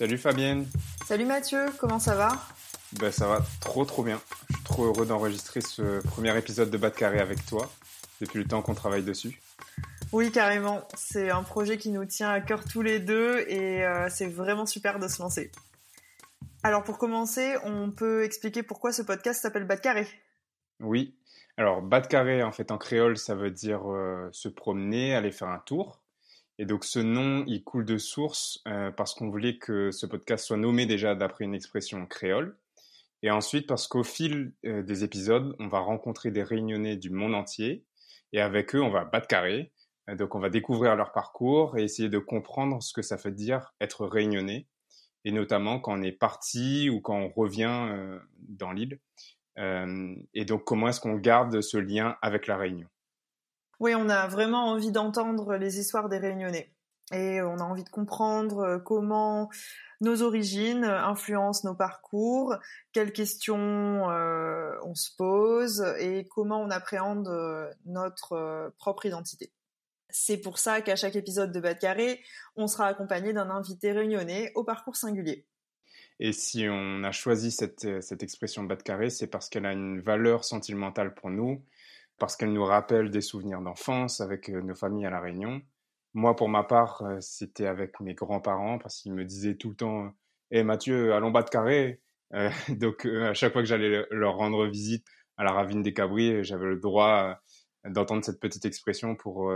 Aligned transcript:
Salut 0.00 0.16
Fabienne 0.16 0.66
Salut 1.04 1.26
Mathieu, 1.26 1.66
comment 1.78 1.98
ça 1.98 2.14
va? 2.14 2.30
Ben 2.94 3.12
ça 3.12 3.26
va 3.26 3.42
trop 3.60 3.84
trop 3.84 4.02
bien. 4.02 4.18
Je 4.48 4.54
suis 4.54 4.64
trop 4.64 4.84
heureux 4.86 5.04
d'enregistrer 5.04 5.60
ce 5.60 6.00
premier 6.00 6.34
épisode 6.38 6.70
de 6.70 6.78
Bas 6.78 6.88
de 6.88 6.94
Carré 6.94 7.20
avec 7.20 7.44
toi, 7.44 7.70
depuis 8.18 8.38
le 8.38 8.46
temps 8.46 8.62
qu'on 8.62 8.72
travaille 8.72 9.02
dessus. 9.02 9.38
Oui, 10.10 10.32
carrément. 10.32 10.88
C'est 10.96 11.28
un 11.28 11.42
projet 11.42 11.76
qui 11.76 11.90
nous 11.90 12.06
tient 12.06 12.30
à 12.30 12.40
cœur 12.40 12.64
tous 12.64 12.80
les 12.80 12.98
deux 12.98 13.40
et 13.46 13.84
euh, 13.84 14.08
c'est 14.08 14.26
vraiment 14.26 14.64
super 14.64 15.00
de 15.00 15.06
se 15.06 15.20
lancer. 15.20 15.52
Alors 16.62 16.82
pour 16.82 16.96
commencer, 16.96 17.56
on 17.64 17.90
peut 17.90 18.24
expliquer 18.24 18.62
pourquoi 18.62 18.92
ce 18.92 19.02
podcast 19.02 19.42
s'appelle 19.42 19.66
Bas 19.66 19.76
de 19.76 19.82
Carré? 19.82 20.08
Oui. 20.80 21.14
Alors 21.58 21.82
Bas 21.82 22.00
de 22.00 22.06
Carré, 22.06 22.42
en 22.42 22.52
fait, 22.52 22.70
en 22.70 22.78
créole, 22.78 23.18
ça 23.18 23.34
veut 23.34 23.50
dire 23.50 23.82
euh, 23.92 24.30
se 24.32 24.48
promener, 24.48 25.14
aller 25.14 25.30
faire 25.30 25.48
un 25.48 25.58
tour. 25.58 26.00
Et 26.60 26.66
donc 26.66 26.84
ce 26.84 26.98
nom, 26.98 27.42
il 27.46 27.64
coule 27.64 27.86
de 27.86 27.96
source 27.96 28.60
euh, 28.68 28.90
parce 28.90 29.14
qu'on 29.14 29.30
voulait 29.30 29.56
que 29.56 29.90
ce 29.92 30.04
podcast 30.04 30.44
soit 30.44 30.58
nommé 30.58 30.84
déjà 30.84 31.14
d'après 31.14 31.46
une 31.46 31.54
expression 31.54 32.04
créole. 32.04 32.54
Et 33.22 33.30
ensuite 33.30 33.66
parce 33.66 33.88
qu'au 33.88 34.04
fil 34.04 34.52
euh, 34.66 34.82
des 34.82 35.02
épisodes, 35.02 35.56
on 35.58 35.68
va 35.68 35.78
rencontrer 35.78 36.30
des 36.30 36.42
réunionnais 36.42 36.96
du 36.96 37.08
monde 37.08 37.34
entier. 37.34 37.86
Et 38.34 38.42
avec 38.42 38.74
eux, 38.74 38.82
on 38.82 38.90
va 38.90 39.06
battre 39.06 39.26
carré. 39.26 39.72
Euh, 40.10 40.16
donc 40.16 40.34
on 40.34 40.38
va 40.38 40.50
découvrir 40.50 40.96
leur 40.96 41.12
parcours 41.12 41.78
et 41.78 41.84
essayer 41.84 42.10
de 42.10 42.18
comprendre 42.18 42.82
ce 42.82 42.92
que 42.92 43.00
ça 43.00 43.16
veut 43.16 43.30
dire 43.30 43.72
être 43.80 44.04
réunionnais. 44.04 44.66
Et 45.24 45.32
notamment 45.32 45.80
quand 45.80 45.98
on 45.98 46.02
est 46.02 46.12
parti 46.12 46.90
ou 46.90 47.00
quand 47.00 47.16
on 47.16 47.30
revient 47.30 48.18
dans 48.38 48.72
l'île. 48.72 48.98
et 49.56 50.44
donc 50.44 50.64
comment 50.64 50.88
est-ce 50.88 51.00
qu'on 51.00 51.16
garde 51.16 51.62
ce 51.62 51.78
lien 51.78 52.16
avec 52.20 52.46
la 52.46 52.58
Réunion? 52.58 52.88
Oui, 53.80 53.94
on 53.94 54.08
a 54.08 54.28
vraiment 54.28 54.68
envie 54.68 54.92
d'entendre 54.92 55.56
les 55.56 55.78
histoires 55.78 56.08
des 56.08 56.18
Réunionnais. 56.18 56.72
Et 57.12 57.42
on 57.42 57.56
a 57.56 57.62
envie 57.62 57.82
de 57.82 57.88
comprendre 57.88 58.60
euh, 58.60 58.78
comment 58.78 59.50
nos 60.00 60.22
origines 60.22 60.84
influencent 60.84 61.68
nos 61.68 61.74
parcours, 61.74 62.54
quelles 62.92 63.12
questions 63.12 64.08
euh, 64.10 64.72
on 64.84 64.94
se 64.94 65.10
pose 65.16 65.84
et 65.98 66.28
comment 66.28 66.62
on 66.62 66.70
appréhende 66.70 67.26
euh, 67.28 67.68
notre 67.84 68.72
propre 68.78 69.06
identité. 69.06 69.52
C'est 70.08 70.38
pour 70.38 70.58
ça 70.58 70.80
qu'à 70.80 70.96
chaque 70.96 71.16
épisode 71.16 71.52
de 71.52 71.60
Bas 71.60 71.74
de 71.74 71.80
Carré, 71.80 72.20
on 72.56 72.66
sera 72.66 72.86
accompagné 72.86 73.32
d'un 73.32 73.50
invité 73.50 73.92
réunionnais 73.92 74.52
au 74.54 74.64
parcours 74.64 74.96
singulier. 74.96 75.46
Et 76.18 76.32
si 76.32 76.66
on 76.68 77.02
a 77.02 77.12
choisi 77.12 77.50
cette, 77.50 77.84
expression 78.22 78.62
Bas 78.64 78.76
de 78.76 78.82
Carré, 78.82 79.10
c'est 79.10 79.26
parce 79.26 79.48
qu'elle 79.48 79.66
a 79.66 79.72
une 79.72 80.00
valeur 80.00 80.44
sentimentale 80.44 81.14
pour 81.14 81.30
nous, 81.30 81.64
parce 82.20 82.36
qu'elle 82.36 82.52
nous 82.52 82.64
rappelle 82.64 83.10
des 83.10 83.22
souvenirs 83.22 83.62
d'enfance 83.62 84.20
avec 84.20 84.50
euh, 84.50 84.60
nos 84.62 84.74
familles 84.76 85.06
à 85.06 85.10
La 85.10 85.20
Réunion. 85.20 85.62
Moi, 86.14 86.36
pour 86.36 86.48
ma 86.48 86.62
part, 86.62 87.02
euh, 87.02 87.16
c'était 87.20 87.66
avec 87.66 87.98
mes 88.00 88.14
grands-parents 88.14 88.78
parce 88.78 89.00
qu'ils 89.00 89.14
me 89.14 89.24
disaient 89.24 89.56
tout 89.56 89.70
le 89.70 89.76
temps 89.76 90.06
Hé 90.52 90.58
«Eh, 90.58 90.62
Mathieu, 90.64 91.14
allons 91.14 91.30
bas 91.30 91.42
de 91.42 91.50
carré 91.50 92.00
euh, 92.34 92.50
Donc, 92.68 93.06
à 93.06 93.34
chaque 93.34 93.52
fois 93.52 93.62
que 93.62 93.68
j'allais 93.68 94.04
leur 94.10 94.36
rendre 94.36 94.66
visite 94.66 95.06
à 95.36 95.44
la 95.44 95.52
ravine 95.52 95.82
des 95.82 95.94
Cabris, 95.94 96.44
j'avais 96.44 96.66
le 96.66 96.78
droit 96.78 97.40
d'entendre 97.84 98.24
cette 98.24 98.40
petite 98.40 98.66
expression 98.66 99.16
pour, 99.16 99.52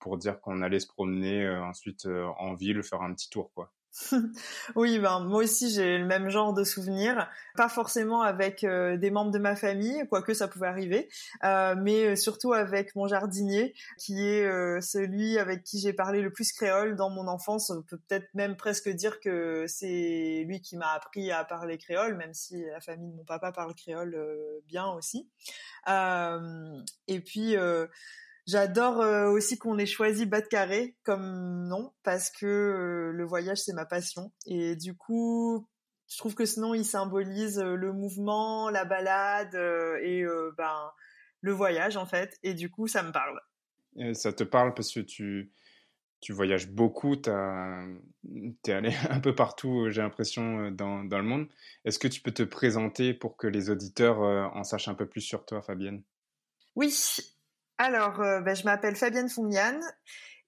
pour 0.00 0.18
dire 0.18 0.40
qu'on 0.40 0.60
allait 0.60 0.80
se 0.80 0.88
promener 0.88 1.48
ensuite 1.48 2.06
en 2.38 2.54
ville, 2.54 2.82
faire 2.82 3.02
un 3.02 3.14
petit 3.14 3.30
tour. 3.30 3.52
quoi. 3.54 3.72
oui, 4.76 4.98
ben 5.00 5.20
moi 5.20 5.42
aussi 5.42 5.70
j'ai 5.70 5.98
le 5.98 6.06
même 6.06 6.28
genre 6.28 6.54
de 6.54 6.62
souvenirs, 6.62 7.28
pas 7.56 7.68
forcément 7.68 8.22
avec 8.22 8.62
euh, 8.62 8.96
des 8.96 9.10
membres 9.10 9.32
de 9.32 9.38
ma 9.38 9.56
famille, 9.56 10.06
quoique 10.08 10.32
ça 10.32 10.46
pouvait 10.46 10.68
arriver, 10.68 11.08
euh, 11.42 11.74
mais 11.76 12.04
euh, 12.04 12.16
surtout 12.16 12.52
avec 12.52 12.94
mon 12.94 13.08
jardinier, 13.08 13.74
qui 13.98 14.20
est 14.26 14.80
celui 14.80 15.38
avec 15.38 15.64
qui 15.64 15.80
j'ai 15.80 15.92
parlé 15.92 16.22
le 16.22 16.32
plus 16.32 16.52
créole 16.52 16.94
dans 16.94 17.10
mon 17.10 17.26
enfance. 17.26 17.70
On 17.70 17.82
peut 17.82 17.98
peut-être 18.08 18.28
même 18.34 18.56
presque 18.56 18.88
dire 18.88 19.18
que 19.20 19.64
c'est 19.66 20.44
lui 20.46 20.60
qui 20.60 20.76
m'a 20.76 20.92
appris 20.92 21.32
à 21.32 21.44
parler 21.44 21.76
créole, 21.76 22.16
même 22.16 22.32
si 22.32 22.62
la 22.64 22.80
famille 22.80 23.10
de 23.10 23.16
mon 23.16 23.24
papa 23.24 23.50
parle 23.52 23.74
créole 23.74 24.16
bien 24.66 24.86
aussi. 24.86 25.28
et 25.86 27.20
puis 27.20 27.56
J'adore 28.50 29.00
euh, 29.00 29.30
aussi 29.30 29.58
qu'on 29.58 29.78
ait 29.78 29.86
choisi 29.86 30.26
Bas 30.26 30.40
de 30.40 30.46
Carré 30.48 30.96
comme 31.04 31.68
nom 31.68 31.92
parce 32.02 32.30
que 32.32 32.46
euh, 32.46 33.12
le 33.12 33.24
voyage 33.24 33.58
c'est 33.58 33.72
ma 33.72 33.86
passion 33.86 34.32
et 34.44 34.74
du 34.74 34.96
coup 34.96 35.68
je 36.08 36.18
trouve 36.18 36.34
que 36.34 36.44
ce 36.44 36.58
nom 36.58 36.74
il 36.74 36.84
symbolise 36.84 37.60
euh, 37.60 37.76
le 37.76 37.92
mouvement, 37.92 38.68
la 38.68 38.84
balade 38.84 39.54
et 40.02 40.24
ben 40.56 40.90
le 41.42 41.52
voyage 41.52 41.96
en 41.96 42.06
fait 42.06 42.38
et 42.42 42.54
du 42.54 42.70
coup 42.70 42.88
ça 42.88 43.04
me 43.04 43.12
parle. 43.12 43.40
ça 44.14 44.32
te 44.32 44.42
parle 44.42 44.74
parce 44.74 44.92
que 44.92 45.00
tu 45.00 45.52
tu 46.20 46.32
voyages 46.32 46.68
beaucoup, 46.68 47.16
tu 47.16 47.30
es 47.30 48.72
allé 48.72 48.92
un 49.10 49.20
peu 49.20 49.34
partout, 49.34 49.88
j'ai 49.88 50.02
l'impression, 50.02 50.70
dans, 50.70 51.02
dans, 51.02 51.16
le 51.16 51.24
monde. 51.24 51.48
Est-ce 51.86 51.98
que 51.98 52.08
tu 52.08 52.20
peux 52.20 52.30
te 52.30 52.42
présenter 52.42 53.14
pour 53.14 53.38
que 53.38 53.46
les 53.46 53.70
auditeurs 53.70 54.18
en 54.20 54.62
sachent 54.62 54.88
un 54.88 54.94
peu 54.94 55.06
plus 55.06 55.22
sur 55.22 55.46
toi, 55.46 55.62
Fabienne? 55.62 56.02
Oui, 56.76 56.90
alors, 57.80 58.20
euh, 58.20 58.42
ben, 58.42 58.54
je 58.54 58.64
m'appelle 58.64 58.94
Fabienne 58.94 59.30
Fongiane 59.30 59.80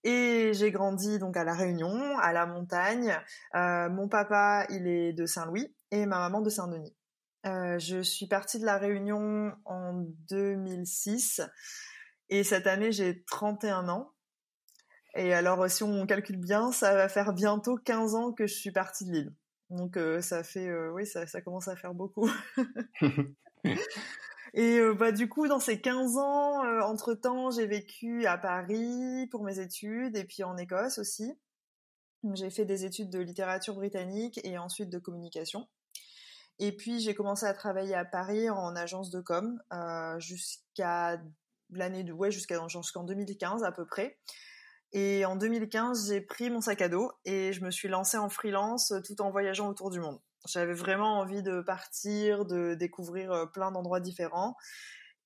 et 0.05 0.53
j'ai 0.53 0.71
grandi 0.71 1.19
donc 1.19 1.35
à 1.39 1.45
La 1.45 1.55
Réunion, 1.55 2.19
à 2.19 2.35
la 2.35 2.45
montagne. 2.45 3.19
Euh, 3.55 3.89
mon 3.89 4.07
papa, 4.07 4.67
il 4.69 4.87
est 4.87 5.15
de 5.15 5.25
Saint-Louis 5.25 5.75
et 5.91 6.05
ma 6.05 6.19
maman 6.19 6.43
de 6.43 6.51
Saint-Denis. 6.51 6.95
Euh, 7.47 7.79
je 7.79 8.03
suis 8.03 8.27
partie 8.27 8.59
de 8.59 8.67
La 8.67 8.77
Réunion 8.77 9.51
en 9.65 10.05
2006 10.29 11.41
et 12.29 12.45
cette 12.45 12.67
année, 12.67 12.93
j'ai 12.93 13.25
31 13.25 13.89
ans. 13.89 14.13
Et 15.15 15.33
alors, 15.33 15.71
si 15.71 15.85
on 15.85 16.05
calcule 16.05 16.39
bien, 16.39 16.71
ça 16.71 16.95
va 16.95 17.09
faire 17.09 17.33
bientôt 17.33 17.77
15 17.77 18.15
ans 18.15 18.33
que 18.33 18.47
je 18.47 18.55
suis 18.55 18.73
partie 18.73 19.07
de 19.07 19.13
l'île. 19.13 19.35
Donc, 19.71 19.99
ça 20.21 20.45
fait, 20.45 20.71
oui, 20.91 21.07
ça 21.07 21.41
commence 21.41 21.69
à 21.69 21.77
faire 21.77 21.95
beaucoup. 21.95 22.31
Et 24.55 24.79
euh, 24.79 24.95
bah, 24.95 25.13
du 25.13 25.29
coup, 25.29 25.49
dans 25.49 25.61
ces 25.61 25.81
15 25.81 26.19
ans, 26.19 26.65
euh, 26.65 26.81
entre-temps, 26.83 27.51
j'ai 27.51 27.67
vécu 27.67 28.27
à 28.27 28.37
Paris 28.37 29.27
pour 29.31 29.45
mes 29.45 29.59
études 29.59 30.17
et 30.17 30.25
puis 30.25 30.45
en 30.45 30.57
Écosse 30.57 30.99
aussi. 30.99 31.33
J'ai 32.35 32.51
fait 32.51 32.65
des 32.65 32.85
études 32.85 33.11
de 33.11 33.19
littérature 33.19 33.75
britannique 33.75 34.41
et 34.45 34.59
ensuite 34.59 34.91
de 34.91 34.99
communication. 34.99 35.69
Et 36.59 36.71
puis 36.77 37.01
j'ai 37.01 37.15
commencé 37.15 37.47
à 37.47 37.55
travailler 37.55 37.95
à 37.95 38.05
Paris 38.05 38.49
en 38.51 38.77
agence 38.77 39.11
de 39.11 39.21
com 39.21 39.61
euh, 39.73 40.21
jusqu'à 40.21 41.21
l'année 41.71 42.05
de 42.05 42.13
ouais 42.13 42.31
jusqu'à 42.31 42.65
jusqu'en 42.69 43.05
2015 43.05 43.65
à 43.65 43.73
peu 43.73 43.87
près. 43.87 44.19
Et 44.93 45.25
en 45.25 45.37
2015, 45.37 46.09
j'ai 46.09 46.21
pris 46.21 46.51
mon 46.51 46.61
sac 46.61 46.83
à 46.83 46.89
dos 46.89 47.11
et 47.25 47.53
je 47.55 47.65
me 47.65 47.71
suis 47.71 47.89
lancée 47.89 48.19
en 48.19 48.29
freelance 48.29 48.93
tout 49.07 49.21
en 49.23 49.31
voyageant 49.31 49.69
autour 49.69 49.91
du 49.91 49.99
monde. 49.99 50.21
J'avais 50.47 50.75
vraiment 50.75 51.19
envie 51.19 51.43
de 51.43 51.61
partir, 51.61 52.45
de 52.45 52.75
découvrir 52.75 53.51
plein 53.53 53.71
d'endroits 53.71 54.01
différents. 54.01 54.57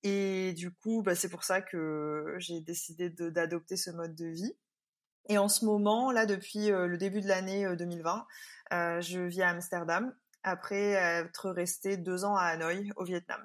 Et 0.03 0.53
du 0.53 0.71
coup, 0.71 1.01
bah, 1.01 1.15
c'est 1.15 1.29
pour 1.29 1.43
ça 1.43 1.61
que 1.61 2.35
j'ai 2.37 2.61
décidé 2.61 3.09
d'adopter 3.09 3.77
ce 3.77 3.89
mode 3.89 4.15
de 4.15 4.27
vie. 4.27 4.53
Et 5.29 5.37
en 5.37 5.49
ce 5.49 5.65
moment, 5.65 6.11
là, 6.11 6.25
depuis 6.25 6.67
le 6.69 6.97
début 6.97 7.21
de 7.21 7.27
l'année 7.27 7.67
2020, 7.75 8.25
euh, 8.73 9.01
je 9.01 9.19
vis 9.21 9.41
à 9.41 9.49
Amsterdam 9.49 10.13
après 10.43 10.91
être 10.91 11.49
resté 11.49 11.97
deux 11.97 12.23
ans 12.23 12.35
à 12.35 12.43
Hanoï, 12.45 12.91
au 12.95 13.03
Vietnam. 13.03 13.41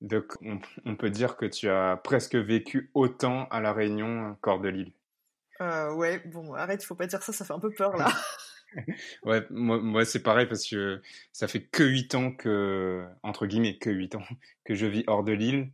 Donc, 0.00 0.36
on, 0.84 0.94
peut 0.94 1.10
dire 1.10 1.36
que 1.36 1.46
tu 1.46 1.68
as 1.68 1.96
presque 1.96 2.36
vécu 2.36 2.90
autant 2.94 3.48
à 3.48 3.60
La 3.60 3.72
Réunion 3.72 4.36
qu'hors 4.40 4.60
de 4.60 4.68
l'île. 4.68 4.92
Euh, 5.60 5.92
ouais, 5.94 6.20
bon, 6.26 6.54
arrête, 6.54 6.84
il 6.84 6.86
faut 6.86 6.94
pas 6.94 7.08
dire 7.08 7.20
ça, 7.22 7.32
ça 7.32 7.44
fait 7.44 7.52
un 7.52 7.58
peu 7.58 7.72
peur 7.72 7.96
là. 7.96 8.06
ouais, 9.22 9.44
moi, 9.50 10.04
c'est 10.04 10.22
pareil 10.22 10.46
parce 10.46 10.68
que 10.68 11.00
ça 11.32 11.48
fait 11.48 11.62
que 11.62 11.82
8 11.82 12.14
ans 12.14 12.32
que, 12.32 13.06
entre 13.22 13.46
guillemets, 13.46 13.78
que 13.78 13.90
8 13.90 14.14
ans 14.16 14.22
que 14.64 14.74
je 14.74 14.86
vis 14.86 15.04
hors 15.06 15.24
de 15.24 15.32
l'île 15.32 15.70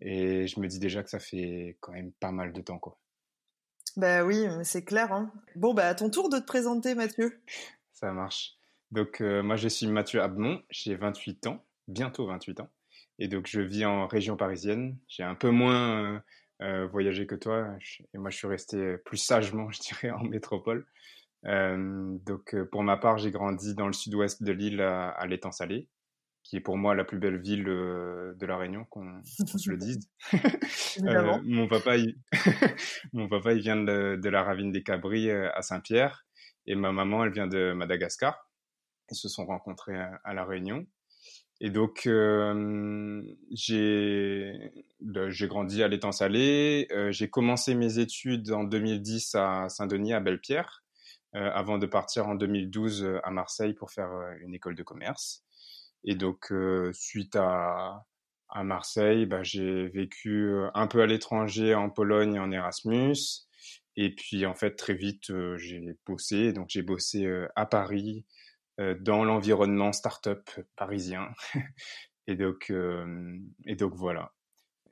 et 0.00 0.46
je 0.46 0.60
me 0.60 0.66
dis 0.66 0.78
déjà 0.78 1.02
que 1.02 1.10
ça 1.10 1.18
fait 1.18 1.76
quand 1.80 1.92
même 1.92 2.12
pas 2.12 2.32
mal 2.32 2.52
de 2.52 2.60
temps, 2.60 2.78
quoi. 2.78 2.98
Bah 3.96 4.24
oui, 4.24 4.44
c'est 4.64 4.84
clair. 4.84 5.12
Hein. 5.12 5.32
Bon, 5.54 5.72
bah 5.72 5.86
à 5.86 5.94
ton 5.94 6.10
tour 6.10 6.28
de 6.28 6.38
te 6.38 6.44
présenter, 6.44 6.94
Mathieu. 6.94 7.40
Ça 7.92 8.12
marche. 8.12 8.54
Donc, 8.90 9.20
euh, 9.20 9.42
moi, 9.42 9.56
je 9.56 9.68
suis 9.68 9.86
Mathieu 9.86 10.20
Abmont, 10.20 10.62
j'ai 10.68 10.96
28 10.96 11.46
ans, 11.46 11.64
bientôt 11.86 12.26
28 12.26 12.60
ans. 12.60 12.70
Et 13.20 13.28
donc, 13.28 13.46
je 13.46 13.60
vis 13.60 13.84
en 13.84 14.08
région 14.08 14.36
parisienne. 14.36 14.98
J'ai 15.06 15.22
un 15.22 15.36
peu 15.36 15.50
moins 15.50 16.22
voyager 16.90 17.26
que 17.26 17.34
toi. 17.34 17.76
Et 18.14 18.18
moi, 18.18 18.30
je 18.30 18.36
suis 18.36 18.46
resté 18.46 18.96
plus 19.04 19.18
sagement, 19.18 19.70
je 19.72 19.80
dirais, 19.80 20.10
en 20.10 20.24
métropole. 20.24 20.86
Donc, 21.44 22.56
pour 22.72 22.82
ma 22.82 22.96
part, 22.96 23.18
j'ai 23.18 23.30
grandi 23.30 23.74
dans 23.74 23.86
le 23.86 23.92
sud-ouest 23.92 24.42
de 24.42 24.52
l'île 24.52 24.80
à, 24.80 25.08
à 25.08 25.26
l'étang 25.26 25.52
salé 25.52 25.88
qui 26.44 26.56
est 26.56 26.60
pour 26.60 26.76
moi 26.76 26.94
la 26.94 27.04
plus 27.04 27.18
belle 27.18 27.40
ville 27.40 27.64
de 27.64 28.46
la 28.46 28.56
Réunion, 28.58 28.84
qu'on 28.84 29.22
se 29.24 29.70
le 29.70 29.76
dise. 29.78 30.08
euh, 31.02 31.38
mon, 31.42 31.66
papa, 31.66 31.96
il... 31.96 32.16
mon 33.12 33.28
papa, 33.28 33.54
il 33.54 33.60
vient 33.60 33.82
de, 33.82 34.28
la 34.28 34.42
ravine 34.42 34.70
des 34.70 34.82
Cabris 34.82 35.30
à 35.30 35.62
Saint-Pierre, 35.62 36.26
et 36.66 36.74
ma 36.74 36.92
maman, 36.92 37.24
elle 37.24 37.32
vient 37.32 37.46
de 37.46 37.72
Madagascar. 37.72 38.50
Ils 39.10 39.16
se 39.16 39.28
sont 39.28 39.46
rencontrés 39.46 39.98
à, 39.98 40.34
la 40.34 40.44
Réunion. 40.44 40.86
Et 41.60 41.70
donc, 41.70 42.06
euh, 42.06 43.22
j'ai 43.52 44.72
grandi 45.42 45.82
à 45.82 45.88
l'étang 45.88 46.12
salé. 46.12 46.88
Euh, 46.90 47.10
j'ai 47.10 47.30
commencé 47.30 47.74
mes 47.74 47.98
études 47.98 48.50
en 48.50 48.64
2010 48.64 49.34
à 49.34 49.68
Saint-Denis, 49.68 50.14
à 50.14 50.20
Belle-Pierre, 50.20 50.83
euh, 50.83 50.83
avant 51.34 51.78
de 51.78 51.86
partir 51.86 52.28
en 52.28 52.34
2012 52.36 53.20
à 53.22 53.30
Marseille 53.30 53.74
pour 53.74 53.90
faire 53.90 54.10
une 54.40 54.54
école 54.54 54.74
de 54.76 54.82
commerce. 54.82 55.44
Et 56.04 56.14
donc, 56.14 56.52
euh, 56.52 56.92
suite 56.92 57.34
à, 57.36 58.04
à 58.50 58.62
Marseille, 58.62 59.26
bah, 59.26 59.42
j'ai 59.42 59.88
vécu 59.88 60.48
euh, 60.48 60.70
un 60.74 60.86
peu 60.86 61.00
à 61.00 61.06
l'étranger, 61.06 61.74
en 61.74 61.90
Pologne, 61.90 62.38
en 62.38 62.52
Erasmus. 62.52 63.16
Et 63.96 64.14
puis, 64.14 64.44
en 64.44 64.54
fait, 64.54 64.76
très 64.76 64.94
vite, 64.94 65.30
euh, 65.30 65.56
j'ai 65.56 65.96
bossé. 66.06 66.52
Donc, 66.52 66.68
j'ai 66.68 66.82
bossé 66.82 67.26
à 67.56 67.66
Paris, 67.66 68.24
dans 69.00 69.24
l'environnement 69.24 69.92
startup 69.92 70.50
parisien. 70.74 71.28
et 72.26 72.34
donc, 72.34 72.72
et 73.66 73.76
donc 73.76 73.94
voilà. 73.94 74.32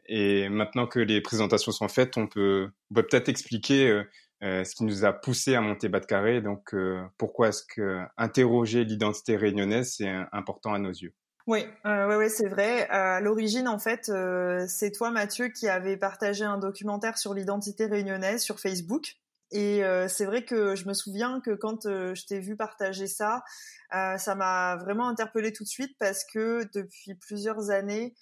Et 0.06 0.48
maintenant 0.48 0.86
que 0.86 1.00
les 1.00 1.20
présentations 1.20 1.72
sont 1.72 1.88
faites, 1.88 2.16
on 2.16 2.28
peut, 2.28 2.70
peut-être 2.94 3.28
expliquer 3.28 4.04
euh, 4.42 4.64
ce 4.64 4.74
qui 4.74 4.84
nous 4.84 5.04
a 5.04 5.12
poussé 5.12 5.54
à 5.54 5.60
monter 5.60 5.88
Bas 5.88 6.00
de 6.00 6.06
Carré. 6.06 6.40
Donc, 6.40 6.74
euh, 6.74 7.00
pourquoi 7.16 7.48
est-ce 7.48 7.62
que 7.64 8.00
interroger 8.16 8.84
l'identité 8.84 9.36
réunionnaise, 9.36 9.94
c'est 9.96 10.12
important 10.32 10.74
à 10.74 10.78
nos 10.78 10.90
yeux? 10.90 11.14
Oui, 11.46 11.64
euh, 11.86 12.18
ouais, 12.18 12.28
c'est 12.28 12.48
vrai. 12.48 12.88
À 12.88 13.20
l'origine, 13.20 13.68
en 13.68 13.78
fait, 13.78 14.08
euh, 14.08 14.64
c'est 14.68 14.90
toi, 14.90 15.10
Mathieu, 15.10 15.48
qui 15.48 15.68
avait 15.68 15.96
partagé 15.96 16.44
un 16.44 16.58
documentaire 16.58 17.18
sur 17.18 17.34
l'identité 17.34 17.86
réunionnaise 17.86 18.42
sur 18.42 18.58
Facebook. 18.58 19.14
Et 19.54 19.82
c'est 20.08 20.24
vrai 20.24 20.46
que 20.46 20.74
je 20.76 20.88
me 20.88 20.94
souviens 20.94 21.42
que 21.44 21.50
quand 21.50 21.82
je 21.82 22.26
t'ai 22.26 22.40
vu 22.40 22.56
partager 22.56 23.06
ça, 23.06 23.44
ça 23.90 24.34
m'a 24.34 24.76
vraiment 24.76 25.08
interpellée 25.08 25.52
tout 25.52 25.64
de 25.64 25.68
suite 25.68 25.94
parce 25.98 26.24
que 26.24 26.66
depuis 26.72 27.16
plusieurs 27.16 27.68
années, 27.68 28.14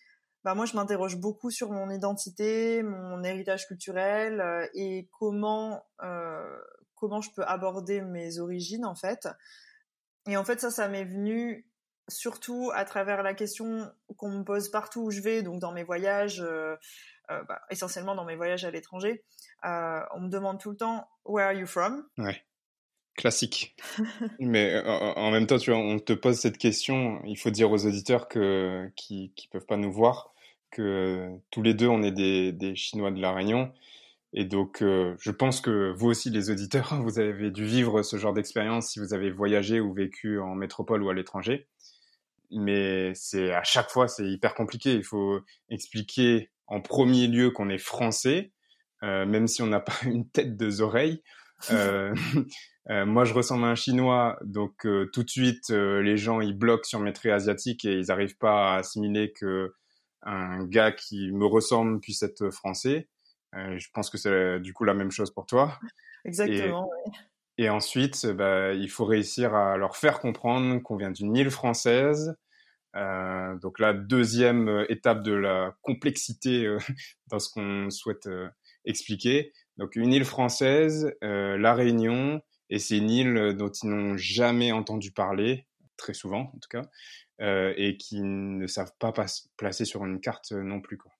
bah 0.44 0.54
moi 0.54 0.64
je 0.66 0.74
m'interroge 0.74 1.16
beaucoup 1.16 1.50
sur 1.50 1.70
mon 1.70 1.90
identité, 1.90 2.82
mon 2.82 3.22
héritage 3.22 3.66
culturel 3.66 4.40
euh, 4.40 4.66
et 4.74 5.08
comment 5.18 5.84
euh, 6.02 6.58
comment 6.94 7.20
je 7.20 7.30
peux 7.34 7.44
aborder 7.44 8.00
mes 8.00 8.38
origines 8.38 8.84
en 8.84 8.94
fait. 8.94 9.28
Et 10.26 10.36
en 10.36 10.44
fait 10.44 10.60
ça 10.60 10.70
ça 10.70 10.88
m'est 10.88 11.04
venu 11.04 11.66
surtout 12.08 12.70
à 12.74 12.84
travers 12.84 13.22
la 13.22 13.34
question 13.34 13.90
qu'on 14.16 14.30
me 14.30 14.42
pose 14.42 14.70
partout 14.70 15.02
où 15.02 15.10
je 15.10 15.20
vais, 15.20 15.42
donc 15.42 15.60
dans 15.60 15.72
mes 15.72 15.84
voyages, 15.84 16.40
euh, 16.40 16.76
bah, 17.28 17.60
essentiellement 17.70 18.16
dans 18.16 18.24
mes 18.24 18.34
voyages 18.34 18.64
à 18.64 18.70
l'étranger. 18.70 19.24
On 19.62 20.20
me 20.20 20.28
demande 20.28 20.58
tout 20.58 20.70
le 20.70 20.76
temps 20.76 21.08
Where 21.24 21.46
are 21.46 21.52
you 21.52 21.66
from? 21.66 22.04
Classique. 23.20 23.76
Mais 24.40 24.82
en 24.86 25.30
même 25.30 25.46
temps, 25.46 25.58
tu 25.58 25.70
vois, 25.70 25.78
on 25.78 25.98
te 25.98 26.14
pose 26.14 26.36
cette 26.36 26.56
question. 26.56 27.20
Il 27.26 27.36
faut 27.36 27.50
dire 27.50 27.70
aux 27.70 27.84
auditeurs 27.86 28.28
que, 28.28 28.90
qui 28.96 29.30
ne 29.36 29.50
peuvent 29.52 29.66
pas 29.66 29.76
nous 29.76 29.92
voir 29.92 30.32
que 30.70 31.28
tous 31.50 31.60
les 31.60 31.74
deux, 31.74 31.88
on 31.88 32.02
est 32.02 32.12
des, 32.12 32.52
des 32.52 32.74
Chinois 32.74 33.10
de 33.10 33.20
la 33.20 33.32
Réunion. 33.32 33.72
Et 34.32 34.44
donc, 34.44 34.82
euh, 34.82 35.16
je 35.20 35.30
pense 35.30 35.60
que 35.60 35.92
vous 35.96 36.08
aussi, 36.08 36.30
les 36.30 36.50
auditeurs, 36.50 36.94
vous 37.02 37.18
avez 37.18 37.50
dû 37.50 37.64
vivre 37.66 38.02
ce 38.02 38.16
genre 38.16 38.32
d'expérience 38.32 38.90
si 38.90 39.00
vous 39.00 39.12
avez 39.12 39.30
voyagé 39.30 39.80
ou 39.80 39.92
vécu 39.92 40.40
en 40.40 40.54
métropole 40.54 41.02
ou 41.02 41.10
à 41.10 41.14
l'étranger. 41.14 41.66
Mais 42.50 43.12
c'est 43.14 43.52
à 43.52 43.62
chaque 43.62 43.90
fois, 43.90 44.08
c'est 44.08 44.26
hyper 44.26 44.54
compliqué. 44.54 44.94
Il 44.94 45.04
faut 45.04 45.40
expliquer 45.68 46.50
en 46.66 46.80
premier 46.80 47.26
lieu 47.26 47.50
qu'on 47.50 47.68
est 47.68 47.78
français, 47.78 48.52
euh, 49.02 49.26
même 49.26 49.46
si 49.46 49.62
on 49.62 49.66
n'a 49.66 49.80
pas 49.80 49.98
une 50.04 50.28
tête, 50.28 50.56
deux 50.56 50.80
oreilles. 50.80 51.22
Euh, 51.70 52.14
euh, 52.90 53.06
moi, 53.06 53.24
je 53.24 53.32
ressemble 53.34 53.64
à 53.64 53.68
un 53.68 53.74
Chinois, 53.76 54.36
donc 54.42 54.84
euh, 54.84 55.08
tout 55.12 55.22
de 55.22 55.30
suite, 55.30 55.70
euh, 55.70 56.02
les 56.02 56.16
gens 56.16 56.40
ils 56.40 56.56
bloquent 56.56 56.84
sur 56.84 56.98
mes 56.98 57.12
traits 57.12 57.32
asiatiques 57.32 57.84
et 57.84 57.92
ils 57.92 58.06
n'arrivent 58.06 58.36
pas 58.36 58.74
à 58.74 58.78
assimiler 58.78 59.32
que 59.32 59.72
un 60.22 60.64
gars 60.64 60.90
qui 60.90 61.30
me 61.30 61.46
ressemble 61.46 62.00
puisse 62.00 62.22
être 62.22 62.50
français. 62.50 63.08
je 63.54 63.86
pense 63.94 64.10
que 64.10 64.18
c'est 64.18 64.60
du 64.60 64.74
coup 64.74 64.84
la 64.84 64.92
même 64.92 65.10
chose 65.10 65.30
pour 65.30 65.46
toi. 65.46 65.78
Exactement. 66.24 66.90
Et, 67.56 67.64
et 67.64 67.70
ensuite, 67.70 68.26
bah, 68.26 68.74
il 68.74 68.90
faut 68.90 69.06
réussir 69.06 69.54
à 69.54 69.78
leur 69.78 69.96
faire 69.96 70.20
comprendre 70.20 70.82
qu'on 70.82 70.96
vient 70.96 71.10
d'une 71.10 71.34
île 71.36 71.50
française. 71.50 72.36
donc 72.94 73.78
la 73.78 73.94
deuxième 73.94 74.84
étape 74.90 75.22
de 75.22 75.32
la 75.32 75.74
complexité 75.80 76.76
dans 77.28 77.38
ce 77.38 77.48
qu'on 77.50 77.88
souhaite 77.88 78.28
expliquer. 78.84 79.52
Donc 79.78 79.96
une 79.96 80.12
île 80.12 80.26
française, 80.26 81.14
la 81.22 81.72
Réunion, 81.72 82.42
et 82.70 82.78
c'est 82.78 82.96
une 82.98 83.10
île 83.10 83.54
dont 83.56 83.70
ils 83.70 83.88
n'ont 83.88 84.16
jamais 84.16 84.72
entendu 84.72 85.12
parler, 85.12 85.66
très 85.96 86.14
souvent 86.14 86.50
en 86.54 86.58
tout 86.58 86.68
cas, 86.70 86.82
euh, 87.40 87.74
et 87.76 87.96
qui 87.96 88.22
ne 88.22 88.66
savent 88.66 88.94
pas 88.98 89.12
placer 89.56 89.84
sur 89.84 90.04
une 90.04 90.20
carte 90.20 90.52
non 90.52 90.80
plus. 90.80 90.96
Quoi. 90.96 91.12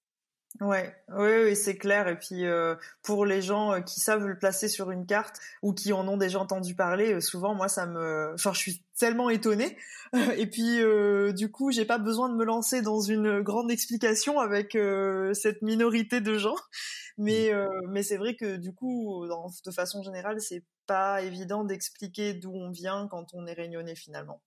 Ouais, 0.60 0.94
oui, 1.08 1.28
oui 1.44 1.56
c'est 1.56 1.76
clair. 1.76 2.08
Et 2.08 2.18
puis 2.18 2.44
euh, 2.44 2.74
pour 3.02 3.24
les 3.24 3.40
gens 3.40 3.72
euh, 3.72 3.80
qui 3.80 4.00
savent 4.00 4.26
le 4.26 4.36
placer 4.36 4.68
sur 4.68 4.90
une 4.90 5.06
carte 5.06 5.36
ou 5.62 5.72
qui 5.72 5.92
en 5.92 6.06
ont 6.08 6.16
déjà 6.16 6.40
entendu 6.40 6.74
parler, 6.74 7.14
euh, 7.14 7.20
souvent 7.20 7.54
moi 7.54 7.68
ça 7.68 7.86
me, 7.86 8.32
enfin 8.34 8.52
je 8.52 8.58
suis 8.58 8.82
tellement 8.98 9.30
étonnée. 9.30 9.78
Et 10.36 10.46
puis 10.46 10.82
euh, 10.82 11.32
du 11.32 11.50
coup 11.50 11.70
j'ai 11.70 11.84
pas 11.84 11.98
besoin 11.98 12.28
de 12.28 12.34
me 12.34 12.44
lancer 12.44 12.82
dans 12.82 13.00
une 13.00 13.40
grande 13.40 13.70
explication 13.70 14.40
avec 14.40 14.76
cette 15.34 15.62
minorité 15.62 16.20
de 16.20 16.36
gens. 16.36 16.56
Mais 17.16 17.52
mmh. 17.52 17.88
mais 17.88 18.02
c'est 18.02 18.16
vrai 18.16 18.34
que 18.34 18.56
du 18.56 18.74
coup 18.74 19.26
dans, 19.28 19.46
de 19.64 19.70
façon 19.70 20.02
générale 20.02 20.40
c'est 20.40 20.64
pas 20.90 21.22
évident 21.22 21.62
d'expliquer 21.62 22.34
d'où 22.34 22.52
on 22.52 22.72
vient 22.72 23.06
quand 23.06 23.32
on 23.32 23.46
est 23.46 23.52
réunionnais 23.52 23.94
finalement. 23.94 24.42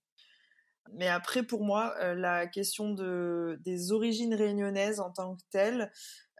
Mais 0.91 1.07
après, 1.07 1.43
pour 1.43 1.63
moi, 1.63 1.95
euh, 2.01 2.15
la 2.15 2.47
question 2.47 2.89
de, 2.89 3.57
des 3.61 3.93
origines 3.93 4.35
réunionnaises 4.35 5.00
en 5.00 5.09
tant 5.09 5.38
que 5.38 5.41
telles, 5.51 5.89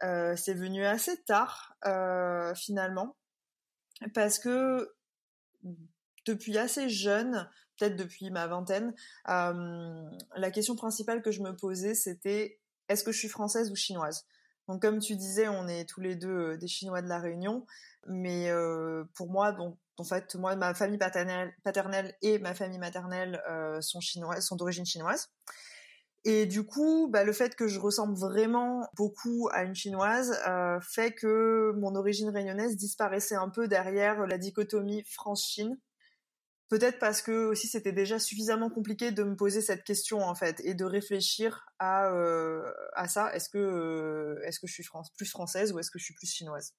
euh, 0.02 0.36
c'est 0.36 0.52
venu 0.52 0.84
assez 0.84 1.22
tard, 1.22 1.74
euh, 1.86 2.54
finalement, 2.54 3.16
parce 4.12 4.38
que 4.38 4.94
depuis 6.26 6.58
assez 6.58 6.90
jeune, 6.90 7.48
peut-être 7.78 7.96
depuis 7.96 8.30
ma 8.30 8.46
vingtaine, 8.46 8.94
la 9.26 10.50
question 10.52 10.76
principale 10.76 11.22
que 11.22 11.30
je 11.30 11.40
me 11.40 11.56
posais, 11.56 11.94
c'était 11.94 12.60
est-ce 12.90 13.04
que 13.04 13.12
je 13.12 13.18
suis 13.20 13.28
française 13.28 13.70
ou 13.70 13.74
chinoise? 13.74 14.26
Donc 14.68 14.82
comme 14.82 14.98
tu 14.98 15.16
disais, 15.16 15.48
on 15.48 15.68
est 15.68 15.88
tous 15.88 16.00
les 16.00 16.16
deux 16.16 16.56
des 16.58 16.68
Chinois 16.68 17.02
de 17.02 17.08
la 17.08 17.18
Réunion, 17.18 17.66
mais 18.06 18.50
pour 19.14 19.30
moi, 19.30 19.52
donc 19.52 19.76
en 19.98 20.04
fait, 20.04 20.34
moi, 20.34 20.56
ma 20.56 20.74
famille 20.74 20.98
paternelle, 20.98 21.54
paternelle 21.62 22.14
et 22.22 22.38
ma 22.38 22.54
famille 22.54 22.78
maternelle 22.78 23.40
euh, 23.48 23.80
sont 23.80 24.00
chinoises, 24.00 24.44
sont 24.44 24.56
d'origine 24.56 24.84
chinoise. 24.84 25.30
Et 26.24 26.46
du 26.46 26.64
coup, 26.64 27.08
bah, 27.10 27.22
le 27.22 27.32
fait 27.32 27.54
que 27.54 27.68
je 27.68 27.78
ressemble 27.78 28.16
vraiment 28.16 28.88
beaucoup 28.96 29.48
à 29.52 29.62
une 29.62 29.74
chinoise 29.74 30.36
euh, 30.48 30.80
fait 30.80 31.12
que 31.12 31.72
mon 31.76 31.94
origine 31.94 32.30
réunionnaise 32.30 32.76
disparaissait 32.76 33.36
un 33.36 33.50
peu 33.50 33.68
derrière 33.68 34.26
la 34.26 34.38
dichotomie 34.38 35.04
France-Chine. 35.04 35.78
Peut-être 36.68 36.98
parce 36.98 37.20
que 37.20 37.46
aussi 37.46 37.68
c'était 37.68 37.92
déjà 37.92 38.18
suffisamment 38.18 38.70
compliqué 38.70 39.12
de 39.12 39.22
me 39.22 39.36
poser 39.36 39.60
cette 39.60 39.84
question 39.84 40.20
en 40.22 40.34
fait 40.34 40.60
et 40.64 40.74
de 40.74 40.84
réfléchir 40.84 41.66
à 41.78 42.10
euh, 42.10 42.72
à 42.94 43.06
ça. 43.06 43.34
Est-ce 43.34 43.50
que 43.50 43.58
euh, 43.58 44.40
est-ce 44.44 44.60
que 44.60 44.66
je 44.66 44.72
suis 44.72 44.84
plus 45.16 45.26
française 45.26 45.72
ou 45.72 45.78
est-ce 45.78 45.90
que 45.90 45.98
je 45.98 46.04
suis 46.04 46.14
plus 46.14 46.26
chinoise? 46.26 46.74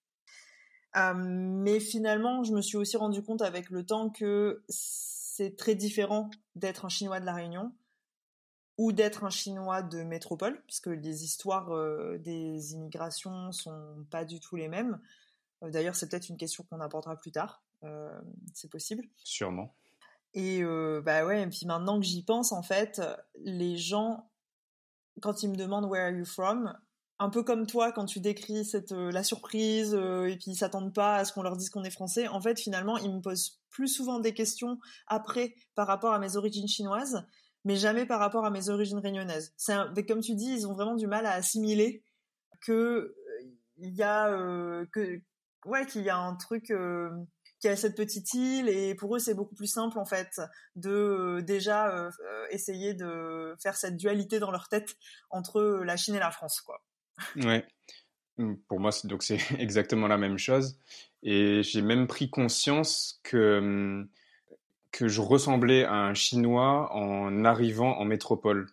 Euh, 0.98 1.14
mais 1.16 1.80
finalement, 1.80 2.44
je 2.44 2.54
me 2.54 2.62
suis 2.62 2.78
aussi 2.78 2.98
rendu 2.98 3.22
compte 3.22 3.42
avec 3.42 3.70
le 3.70 3.86
temps 3.86 4.10
que 4.10 4.64
c'est 4.70 5.56
très 5.56 5.76
différent 5.76 6.32
d'être 6.56 6.86
un 6.86 6.90
Chinois 6.90 7.20
de 7.20 7.26
la 7.26 7.34
Réunion 7.34 7.72
ou 8.78 8.92
d'être 8.92 9.24
un 9.24 9.30
Chinois 9.30 9.84
de 9.84 10.04
métropole, 10.04 10.62
puisque 10.68 10.88
les 10.88 11.24
histoires 11.24 11.70
des 12.20 12.74
immigrations 12.74 13.52
sont 13.52 14.06
pas 14.10 14.26
du 14.26 14.40
tout 14.40 14.56
les 14.56 14.68
mêmes. 14.68 15.00
D'ailleurs, 15.62 15.96
c'est 15.96 16.10
peut-être 16.10 16.30
une 16.30 16.38
question 16.38 16.64
qu'on 16.64 16.82
abordera 16.82 17.16
plus 17.18 17.32
tard. 17.32 17.65
C'est 18.54 18.70
possible. 18.72 19.04
Sûrement. 19.24 19.76
Et 20.34 20.64
bah 21.04 21.26
ouais. 21.26 21.44
Et 21.44 21.48
puis 21.48 21.66
maintenant 21.66 22.00
que 22.00 22.06
j'y 22.06 22.24
pense, 22.24 22.52
en 22.52 22.64
fait, 22.64 23.02
les 23.38 23.78
gens, 23.78 24.30
quand 25.22 25.44
ils 25.44 25.50
me 25.50 25.56
demandent 25.56 25.86
Where 25.86 26.08
are 26.08 26.18
you 26.18 26.26
from, 26.26 26.74
un 27.20 27.30
peu 27.30 27.44
comme 27.44 27.66
toi 27.66 27.92
quand 27.92 28.06
tu 28.06 28.20
décris 28.20 28.66
cette 28.66 28.92
euh, 28.92 29.12
la 29.12 29.24
surprise 29.24 29.96
euh, 29.96 30.28
et 30.28 30.36
puis 30.36 30.52
ils 30.52 30.56
s'attendent 30.56 30.94
pas 30.94 31.16
à 31.16 31.26
ce 31.26 31.34
qu'on 31.34 31.44
leur 31.44 31.56
dise 31.56 31.70
qu'on 31.70 31.84
est 31.84 31.92
français. 31.92 32.28
En 32.28 32.42
fait, 32.42 32.60
finalement, 32.60 32.98
ils 32.98 33.14
me 33.14 33.22
posent 33.22 33.62
plus 33.70 33.88
souvent 33.88 34.20
des 34.20 34.34
questions 34.34 34.80
après 35.08 35.56
par 35.76 35.88
rapport 35.88 36.14
à 36.14 36.20
mes 36.20 36.36
origines 36.36 36.68
chinoises, 36.68 37.26
mais 37.64 37.76
jamais 37.76 38.06
par 38.06 38.20
rapport 38.20 38.46
à 38.46 38.50
mes 38.50 38.70
origines 38.70 39.00
réunionnaises. 39.00 39.54
C'est 39.58 39.76
comme 40.08 40.22
tu 40.22 40.36
dis, 40.36 40.52
ils 40.52 40.68
ont 40.68 40.74
vraiment 40.74 40.96
du 40.96 41.08
mal 41.08 41.26
à 41.26 41.32
assimiler 41.32 42.04
que 42.62 42.74
euh, 42.74 43.16
y 43.78 44.04
a 44.04 44.30
que 44.92 45.22
ouais 45.66 45.86
qu'il 45.86 46.04
y 46.04 46.10
a 46.10 46.18
un 46.18 46.36
truc 46.36 46.72
qui 47.66 47.70
a 47.70 47.76
cette 47.76 47.98
petite 47.98 48.32
île 48.36 48.70
et 48.70 48.94
pour 48.94 49.16
eux 49.16 49.20
c'est 49.20 49.34
beaucoup 49.34 49.56
plus 49.56 49.66
simple 49.66 49.98
en 49.98 50.06
fait 50.06 50.40
de 50.76 51.42
déjà 51.42 52.10
essayer 52.52 52.94
de 52.94 53.56
faire 53.60 53.76
cette 53.76 53.98
dualité 53.98 54.38
dans 54.38 54.52
leur 54.52 54.68
tête 54.68 54.96
entre 55.32 55.82
la 55.84 55.98
Chine 55.98 56.14
et 56.14 56.20
la 56.20 56.30
France 56.30 56.62
quoi. 56.62 56.84
Ouais. 57.38 57.66
Mmh, 58.38 58.56
pour 58.68 58.80
moi, 58.80 58.92
donc 59.06 59.24
c'est 59.24 59.40
exactement 59.60 60.08
la 60.08 60.18
même 60.18 60.38
chose. 60.38 60.78
Et 61.24 61.64
j'ai 61.64 61.82
même 61.82 62.08
pris 62.08 62.30
conscience 62.30 63.20
que, 63.24 63.60
mmh, 63.60 64.10
que 64.92 65.08
je 65.08 65.22
ressemblais 65.22 65.86
à 65.86 65.96
un 65.96 66.14
Chinois 66.14 66.94
en 66.94 67.46
arrivant 67.46 67.98
en 67.98 68.06
métropole. 68.06 68.68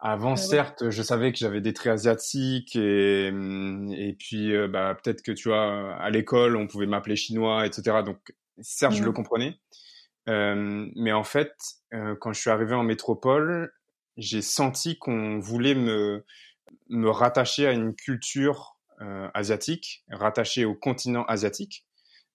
Avant, 0.00 0.34
ah 0.34 0.36
certes, 0.36 0.90
je 0.90 1.02
savais 1.02 1.32
que 1.32 1.38
j'avais 1.38 1.60
des 1.60 1.72
traits 1.72 1.94
asiatiques 1.94 2.76
et, 2.76 3.32
mmh, 3.32 3.92
et 3.94 4.12
puis 4.12 4.54
euh, 4.54 4.68
bah, 4.68 4.94
peut-être 4.94 5.22
que 5.22 5.32
tu 5.32 5.48
vois, 5.48 5.94
à 5.96 6.10
l'école, 6.10 6.56
on 6.56 6.68
pouvait 6.68 6.86
m'appeler 6.86 7.16
chinois, 7.16 7.66
etc. 7.66 8.02
Donc, 8.04 8.32
certes, 8.60 8.94
je 8.94 9.02
le 9.02 9.12
comprenais. 9.12 9.58
Euh, 10.28 10.86
mais 10.94 11.12
en 11.12 11.24
fait, 11.24 11.52
euh, 11.94 12.14
quand 12.20 12.32
je 12.32 12.40
suis 12.40 12.50
arrivé 12.50 12.74
en 12.74 12.84
métropole, 12.84 13.72
j'ai 14.16 14.42
senti 14.42 14.98
qu'on 14.98 15.40
voulait 15.40 15.74
me, 15.74 16.24
me 16.88 17.10
rattacher 17.10 17.66
à 17.66 17.72
une 17.72 17.94
culture 17.94 18.76
asiatique, 19.32 20.04
rattachée 20.10 20.64
au 20.64 20.74
continent 20.74 21.24
asiatique, 21.26 21.86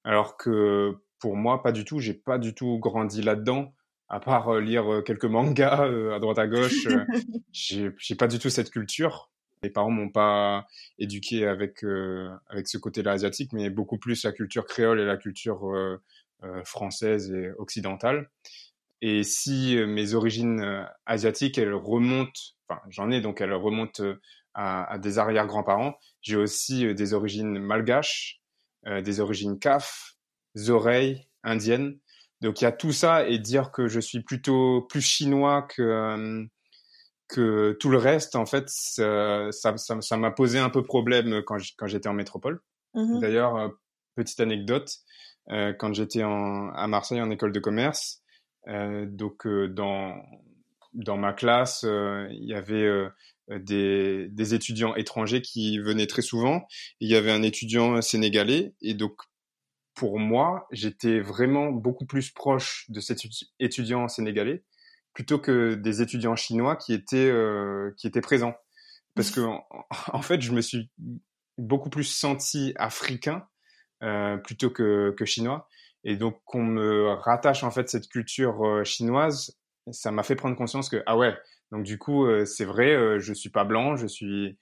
alors 0.06 0.38
que 0.38 0.96
pour 1.24 1.38
moi, 1.38 1.64
pas 1.64 1.72
du 1.72 1.86
tout. 1.86 2.00
J'ai 2.00 2.14
pas 2.14 2.38
du 2.38 2.54
tout 2.54 2.80
grandi 2.80 3.22
là-dedans, 3.22 3.74
à 4.10 4.20
part 4.20 4.50
euh, 4.50 4.62
lire 4.62 4.92
euh, 4.92 5.02
quelques 5.02 5.26
mangas 5.26 5.84
à 6.16 6.20
droite 6.20 6.40
à 6.40 6.48
gauche. 6.48 6.88
j'ai 7.52 8.16
pas 8.18 8.28
du 8.28 8.40
tout 8.40 8.50
cette 8.50 8.72
culture. 8.72 9.30
Les 9.62 9.70
parents 9.70 9.92
m'ont 9.92 10.10
pas 10.10 10.68
éduqué 11.00 11.48
avec 11.48 11.86
avec 12.50 12.68
ce 12.68 12.78
côté-là 12.78 13.14
asiatique, 13.14 13.54
mais 13.54 13.70
beaucoup 13.70 13.98
plus 13.98 14.26
la 14.26 14.34
culture 14.34 14.66
créole 14.66 15.00
et 15.00 15.06
la 15.06 15.16
culture 15.16 15.62
française 16.66 17.32
et 17.32 17.50
occidentale. 17.58 18.30
Et 19.02 19.24
si 19.24 19.78
mes 19.88 20.16
origines 20.16 20.86
asiatiques, 21.06 21.58
elles 21.58 21.74
remontent, 21.74 22.42
enfin 22.68 22.82
j'en 22.90 23.10
ai 23.10 23.22
donc 23.22 23.40
elles 23.40 23.54
remontent 23.54 24.04
à, 24.54 24.98
des 24.98 25.20
arrière-grands-parents. 25.20 25.98
J'ai 26.22 26.38
aussi 26.38 26.86
euh, 26.86 26.94
des 26.94 27.14
origines 27.14 27.60
malgaches, 27.60 28.42
euh, 28.88 29.02
des 29.02 29.20
origines 29.20 29.60
kaf, 29.60 30.16
oreilles 30.70 31.28
indiennes. 31.44 31.98
Donc 32.44 32.62
il 32.62 32.66
y 32.66 32.68
a 32.68 32.72
tout 32.72 32.92
ça 32.92 33.28
et 33.28 33.40
dire 33.40 33.72
que 33.72 33.88
je 33.88 34.00
suis 34.00 34.22
plutôt 34.22 34.82
plus 34.84 35.02
chinois 35.02 35.64
que 35.64 35.82
euh, 35.82 36.46
que 37.30 37.76
tout 37.80 37.90
le 37.90 37.98
reste, 37.98 38.36
en 38.36 38.46
fait, 38.46 38.66
ça 38.68 39.50
m'a 39.72 39.78
ça, 39.78 40.32
posé 40.36 40.60
un 40.60 40.70
peu 40.70 40.84
problème 40.84 41.42
quand 41.42 41.58
j'étais 41.88 42.10
en 42.10 42.14
métropole. 42.14 42.62
Mmh 42.94 43.22
D'ailleurs, 43.22 43.72
petite 44.16 44.40
anecdote, 44.40 44.92
quand 45.48 45.94
j'étais 45.94 46.22
à 46.22 46.86
Marseille 46.88 47.22
en 47.22 47.32
école 47.32 47.52
de 47.52 47.60
commerce, 47.60 48.22
donc 48.68 49.48
dans 49.48 50.22
dans 50.94 51.18
ma 51.18 51.34
classe, 51.34 51.84
il 51.84 52.46
y 52.46 52.54
avait 52.54 53.10
euh, 53.52 53.60
des, 53.60 54.30
des, 54.30 54.54
étudiants 54.54 54.96
étrangers 54.96 55.42
qui 55.42 55.78
venaient 55.80 56.08
très 56.08 56.22
souvent. 56.22 56.66
Il 57.00 57.10
y 57.10 57.16
avait 57.16 57.32
un 57.32 57.44
étudiant 57.44 58.02
sénégalais 58.02 58.74
et 58.82 58.94
donc 58.94 59.14
pour 59.96 60.20
moi, 60.20 60.68
j'étais 60.72 61.20
vraiment 61.20 61.72
beaucoup 61.72 62.06
plus 62.06 62.32
proche 62.32 62.86
de 62.90 63.00
cet 63.00 63.20
étudiant 63.60 64.08
sénégalais 64.08 64.64
plutôt 65.14 65.38
que 65.38 65.76
des 65.76 66.02
étudiants 66.02 66.36
chinois 66.36 66.76
qui 66.76 66.94
étaient 66.94 67.30
euh, 67.30 67.94
qui 67.98 68.08
étaient 68.08 68.22
présents. 68.22 68.56
Parce 69.16 69.30
que 69.30 69.42
en, 70.12 70.22
fait, 70.22 70.42
je 70.42 70.52
me 70.52 70.62
suis 70.62 70.90
beaucoup 71.58 71.90
plus 71.90 72.06
senti 72.06 72.74
africain 72.78 73.48
euh, 74.02 74.38
plutôt 74.38 74.72
que, 74.72 75.14
que 75.18 75.26
chinois. 75.26 75.68
Et 76.04 76.18
donc 76.18 76.42
qu'on 76.46 76.64
me 76.64 77.10
rattache 77.10 77.64
en 77.64 77.72
fait 77.72 77.90
cette 77.90 78.10
culture 78.10 78.66
euh, 78.66 78.84
chinoise, 78.84 79.58
ça 79.92 80.12
m'a 80.12 80.24
fait 80.24 80.36
prendre 80.36 80.56
conscience 80.56 80.90
que 80.90 81.02
ah 81.06 81.16
ouais, 81.16 81.38
donc 81.74 81.84
du 81.84 81.98
coup, 81.98 82.28
euh, 82.28 82.46
c'est 82.46 82.66
vrai, 82.66 82.92
euh, 82.94 83.20
je 83.20 83.34
suis 83.34 83.50
pas 83.50 83.64
blanc, 83.64 83.96
je 83.96 84.06
suis, 84.06 84.60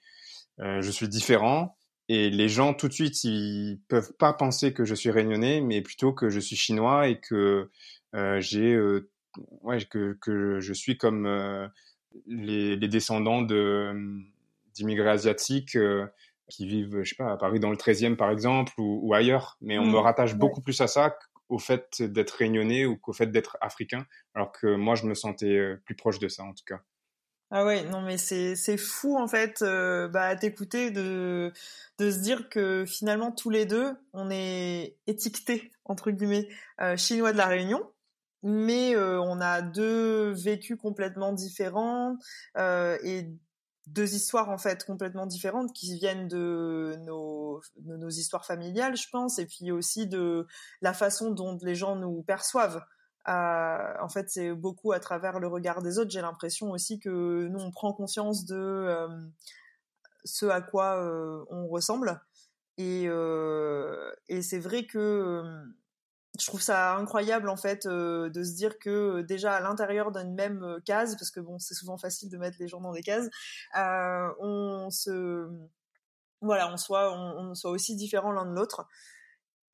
euh, 0.60 0.80
je 0.80 0.90
suis 0.90 1.08
différent. 1.08 1.76
Et 2.08 2.30
les 2.30 2.48
gens 2.48 2.74
tout 2.74 2.88
de 2.88 2.92
suite, 2.92 3.24
ils 3.24 3.80
peuvent 3.88 4.12
pas 4.18 4.32
penser 4.32 4.72
que 4.72 4.84
je 4.84 4.94
suis 4.94 5.10
réunionnais, 5.10 5.60
mais 5.60 5.82
plutôt 5.82 6.12
que 6.12 6.28
je 6.28 6.40
suis 6.40 6.56
chinois 6.56 7.08
et 7.08 7.20
que 7.20 7.70
j'ai, 8.38 8.78
ouais, 9.62 9.84
que, 9.84 10.18
que 10.20 10.60
je 10.60 10.72
suis 10.72 10.98
comme 10.98 11.70
les, 12.26 12.76
les, 12.76 12.88
descendants 12.88 13.42
de 13.42 13.92
d'immigrés 14.74 15.10
asiatiques 15.10 15.78
qui 16.48 16.66
vivent, 16.66 17.02
je 17.02 17.10
sais 17.10 17.16
pas, 17.16 17.32
à 17.32 17.36
Paris 17.36 17.60
dans 17.60 17.70
le 17.70 17.76
13e 17.76 18.16
par 18.16 18.30
exemple 18.30 18.72
ou, 18.78 19.00
ou 19.02 19.14
ailleurs. 19.14 19.56
Mais 19.60 19.78
on 19.78 19.86
me 19.86 19.92
mmh. 19.92 19.96
rattache 19.96 20.34
beaucoup 20.34 20.60
plus 20.60 20.80
à 20.80 20.86
ça 20.86 21.16
au 21.48 21.58
fait 21.58 22.02
d'être 22.02 22.32
réunionnais 22.32 22.84
ou 22.84 22.96
qu'au 22.96 23.12
fait 23.12 23.26
d'être 23.26 23.58
africain, 23.60 24.06
alors 24.34 24.52
que 24.52 24.74
moi 24.74 24.94
je 24.94 25.06
me 25.06 25.14
sentais 25.14 25.76
plus 25.84 25.94
proche 25.94 26.18
de 26.18 26.28
ça 26.28 26.42
en 26.44 26.52
tout 26.52 26.64
cas. 26.66 26.80
Ah 27.54 27.66
ouais, 27.66 27.84
non 27.84 28.00
mais 28.00 28.16
c'est 28.16 28.78
fou 28.78 29.18
en 29.18 29.28
fait 29.28 29.60
euh, 29.60 30.08
bah 30.08 30.24
à 30.24 30.36
t'écouter 30.36 30.90
de 30.90 31.52
de 31.98 32.10
se 32.10 32.18
dire 32.20 32.48
que 32.48 32.86
finalement 32.86 33.30
tous 33.30 33.50
les 33.50 33.66
deux 33.66 33.92
on 34.14 34.30
est 34.30 34.96
étiquetés 35.06 35.70
entre 35.84 36.10
guillemets 36.10 36.48
euh, 36.80 36.96
chinois 36.96 37.32
de 37.32 37.36
la 37.36 37.48
Réunion, 37.48 37.86
mais 38.42 38.96
euh, 38.96 39.20
on 39.20 39.38
a 39.42 39.60
deux 39.60 40.30
vécus 40.32 40.78
complètement 40.78 41.34
différents 41.34 42.16
et 42.56 43.28
deux 43.86 44.14
histoires 44.14 44.48
en 44.48 44.56
fait 44.58 44.86
complètement 44.86 45.26
différentes 45.26 45.74
qui 45.74 45.98
viennent 45.98 46.28
de 46.28 46.96
nos, 47.04 47.60
de 47.76 47.96
nos 47.98 48.08
histoires 48.08 48.46
familiales, 48.46 48.96
je 48.96 49.08
pense, 49.10 49.38
et 49.38 49.44
puis 49.44 49.72
aussi 49.72 50.06
de 50.06 50.46
la 50.80 50.94
façon 50.94 51.30
dont 51.30 51.58
les 51.60 51.74
gens 51.74 51.96
nous 51.96 52.22
perçoivent 52.22 52.82
en 53.26 54.08
fait, 54.08 54.30
c'est 54.30 54.52
beaucoup 54.52 54.92
à 54.92 55.00
travers 55.00 55.38
le 55.38 55.46
regard 55.46 55.82
des 55.82 55.98
autres. 55.98 56.10
J'ai 56.10 56.20
l'impression 56.20 56.70
aussi 56.72 56.98
que 56.98 57.48
nous, 57.48 57.60
on 57.60 57.70
prend 57.70 57.92
conscience 57.92 58.44
de 58.44 58.56
euh, 58.56 59.08
ce 60.24 60.46
à 60.46 60.60
quoi 60.60 60.96
euh, 61.02 61.44
on 61.50 61.68
ressemble. 61.68 62.20
Et, 62.78 63.04
euh, 63.06 64.12
et 64.28 64.42
c'est 64.42 64.58
vrai 64.58 64.86
que 64.86 65.44
je 66.38 66.46
trouve 66.46 66.62
ça 66.62 66.96
incroyable 66.96 67.50
en 67.50 67.56
fait 67.56 67.86
de 67.86 68.42
se 68.42 68.54
dire 68.54 68.78
que 68.78 69.20
déjà 69.20 69.54
à 69.54 69.60
l'intérieur 69.60 70.10
d'une 70.10 70.34
même 70.34 70.80
case, 70.86 71.16
parce 71.16 71.30
que 71.30 71.40
bon, 71.40 71.58
c'est 71.58 71.74
souvent 71.74 71.98
facile 71.98 72.30
de 72.30 72.38
mettre 72.38 72.56
les 72.58 72.68
gens 72.68 72.80
dans 72.80 72.92
des 72.92 73.02
cases, 73.02 73.28
on 73.74 74.88
se 74.90 75.48
voilà, 76.40 76.72
on 76.72 76.76
soit 76.76 77.12
on 77.14 77.54
soit 77.54 77.70
aussi 77.70 77.94
différents 77.94 78.32
l'un 78.32 78.46
de 78.46 78.54
l'autre. 78.54 78.88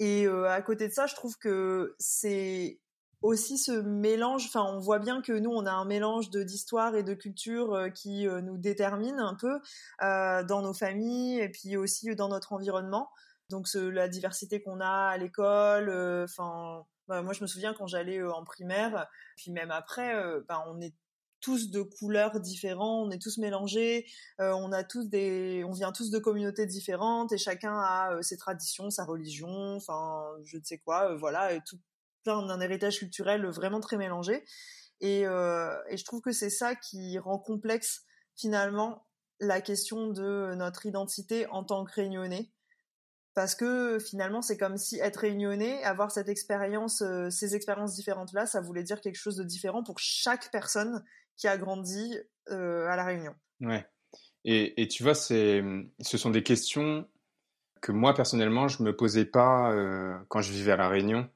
Et 0.01 0.27
à 0.27 0.61
côté 0.63 0.89
de 0.89 0.93
ça, 0.93 1.07
je 1.07 1.15
trouve 1.15 1.39
que 1.39 1.95
c'est 1.99 2.81
aussi 3.23 3.59
ce 3.59 3.73
mélange, 3.73 4.47
enfin 4.47 4.65
on 4.65 4.79
voit 4.79 4.99
bien 4.99 5.21
que 5.23 5.33
nous 5.33 5.51
on 5.51 5.67
a 5.67 5.73
un 5.73 5.85
mélange 5.85 6.31
de 6.31 6.43
d'histoire 6.43 6.95
et 6.95 7.03
de 7.03 7.15
culture 7.15 7.75
euh, 7.75 7.91
qui 7.91 8.29
euh, 8.29 8.41
nous 8.41 8.59
détermine 8.59 9.19
un 9.19 9.35
peu 9.35 9.61
euh, 10.03 10.45
dans 10.45 10.63
nos 10.63 10.75
familles 10.75 11.41
et 11.41 11.49
puis 11.49 11.77
aussi 11.77 12.15
dans 12.15 12.29
notre 12.29 12.53
environnement. 12.53 13.11
Donc 13.51 13.67
la 13.75 14.09
diversité 14.09 14.63
qu'on 14.63 14.81
a 14.81 15.09
à 15.09 15.17
l'école, 15.17 15.89
enfin 16.25 16.85
bah, 17.09 17.23
moi 17.23 17.33
je 17.33 17.41
me 17.41 17.47
souviens 17.47 17.73
quand 17.73 17.87
j'allais 17.87 18.23
en 18.23 18.45
primaire, 18.45 19.07
puis 19.37 19.51
même 19.51 19.71
après, 19.71 20.15
bah, 20.47 20.67
on 20.69 20.83
est 20.83 20.93
tous 21.41 21.71
de 21.71 21.81
couleurs 21.81 22.41
différentes, 22.41 23.07
on 23.07 23.11
est 23.11 23.23
tous 23.23 23.39
mélangés, 23.39 24.05
on 24.39 24.71
a 24.71 24.85
tous 24.85 25.09
des, 25.09 25.65
on 25.65 25.73
vient 25.73 25.93
tous 25.93 26.11
de 26.11 26.19
communautés 26.19 26.67
différentes 26.67 27.33
et 27.33 27.39
chacun 27.39 27.73
a 27.79 28.19
ses 28.21 28.37
traditions, 28.37 28.91
sa 28.91 29.07
religion, 29.07 29.77
enfin 29.77 30.27
je 30.45 30.59
ne 30.59 30.63
sais 30.63 30.77
quoi, 30.77 31.15
voilà, 31.17 31.55
et 31.55 31.63
tout, 31.67 31.79
d'un 32.29 32.61
héritage 32.61 32.99
culturel 32.99 33.47
vraiment 33.47 33.81
très 33.81 33.97
mélangé. 33.97 34.45
Euh, 35.03 35.77
et, 35.89 35.97
je 35.97 36.05
trouve 36.05 36.21
que 36.21 36.33
c'est 36.33 36.51
ça 36.51 36.75
qui 36.75 37.19
rend 37.19 37.39
complexe 37.39 38.05
finalement 38.37 39.07
la 39.41 39.61
question 39.61 40.09
de 40.09 40.55
notre 40.57 40.87
identité 40.87 41.47
en 41.47 41.65
tant 41.65 41.85
que 41.85 41.93
réunionnais. 41.93 42.51
Parce 43.35 43.55
que 43.55 44.01
finalement, 44.01 44.43
c'est 44.43 44.57
comme 44.57 44.77
si 44.77 44.99
être 44.99 45.19
réunionnais, 45.19 45.83
avoir 45.85 46.11
cette 46.11 46.29
expérience, 46.29 47.03
euh, 47.03 47.31
ces 47.31 47.55
expériences 47.55 47.95
différentes-là, 47.95 48.47
ça 48.47 48.61
voulait 48.61 48.83
dire 48.83 49.01
quelque 49.01 49.19
chose 49.19 49.37
de 49.37 49.45
différent 49.45 49.85
pour 49.85 50.01
chaque 50.01 50.51
personne 50.51 51.05
qui 51.37 51.47
a 51.47 51.57
grandi 51.57 52.19
euh, 52.51 52.89
à 52.89 52.97
La 52.97 53.05
Réunion. 53.05 53.35
Ouais. 53.61 53.87
Et, 54.45 54.89
tu 54.89 55.03
vois, 55.03 55.15
c'est, 55.15 55.63
ce 56.01 56.17
sont 56.17 56.31
des 56.31 56.43
questions 56.43 57.07
que 57.83 57.93
moi, 57.93 58.15
personnellement, 58.15 58.67
je 58.67 58.83
me 58.83 58.97
posais 58.97 59.27
pas 59.27 59.75
quand 60.29 60.41
je 60.41 60.51
vivais 60.51 60.73
à 60.73 60.77
La 60.77 60.89
Réunion. 60.89 61.29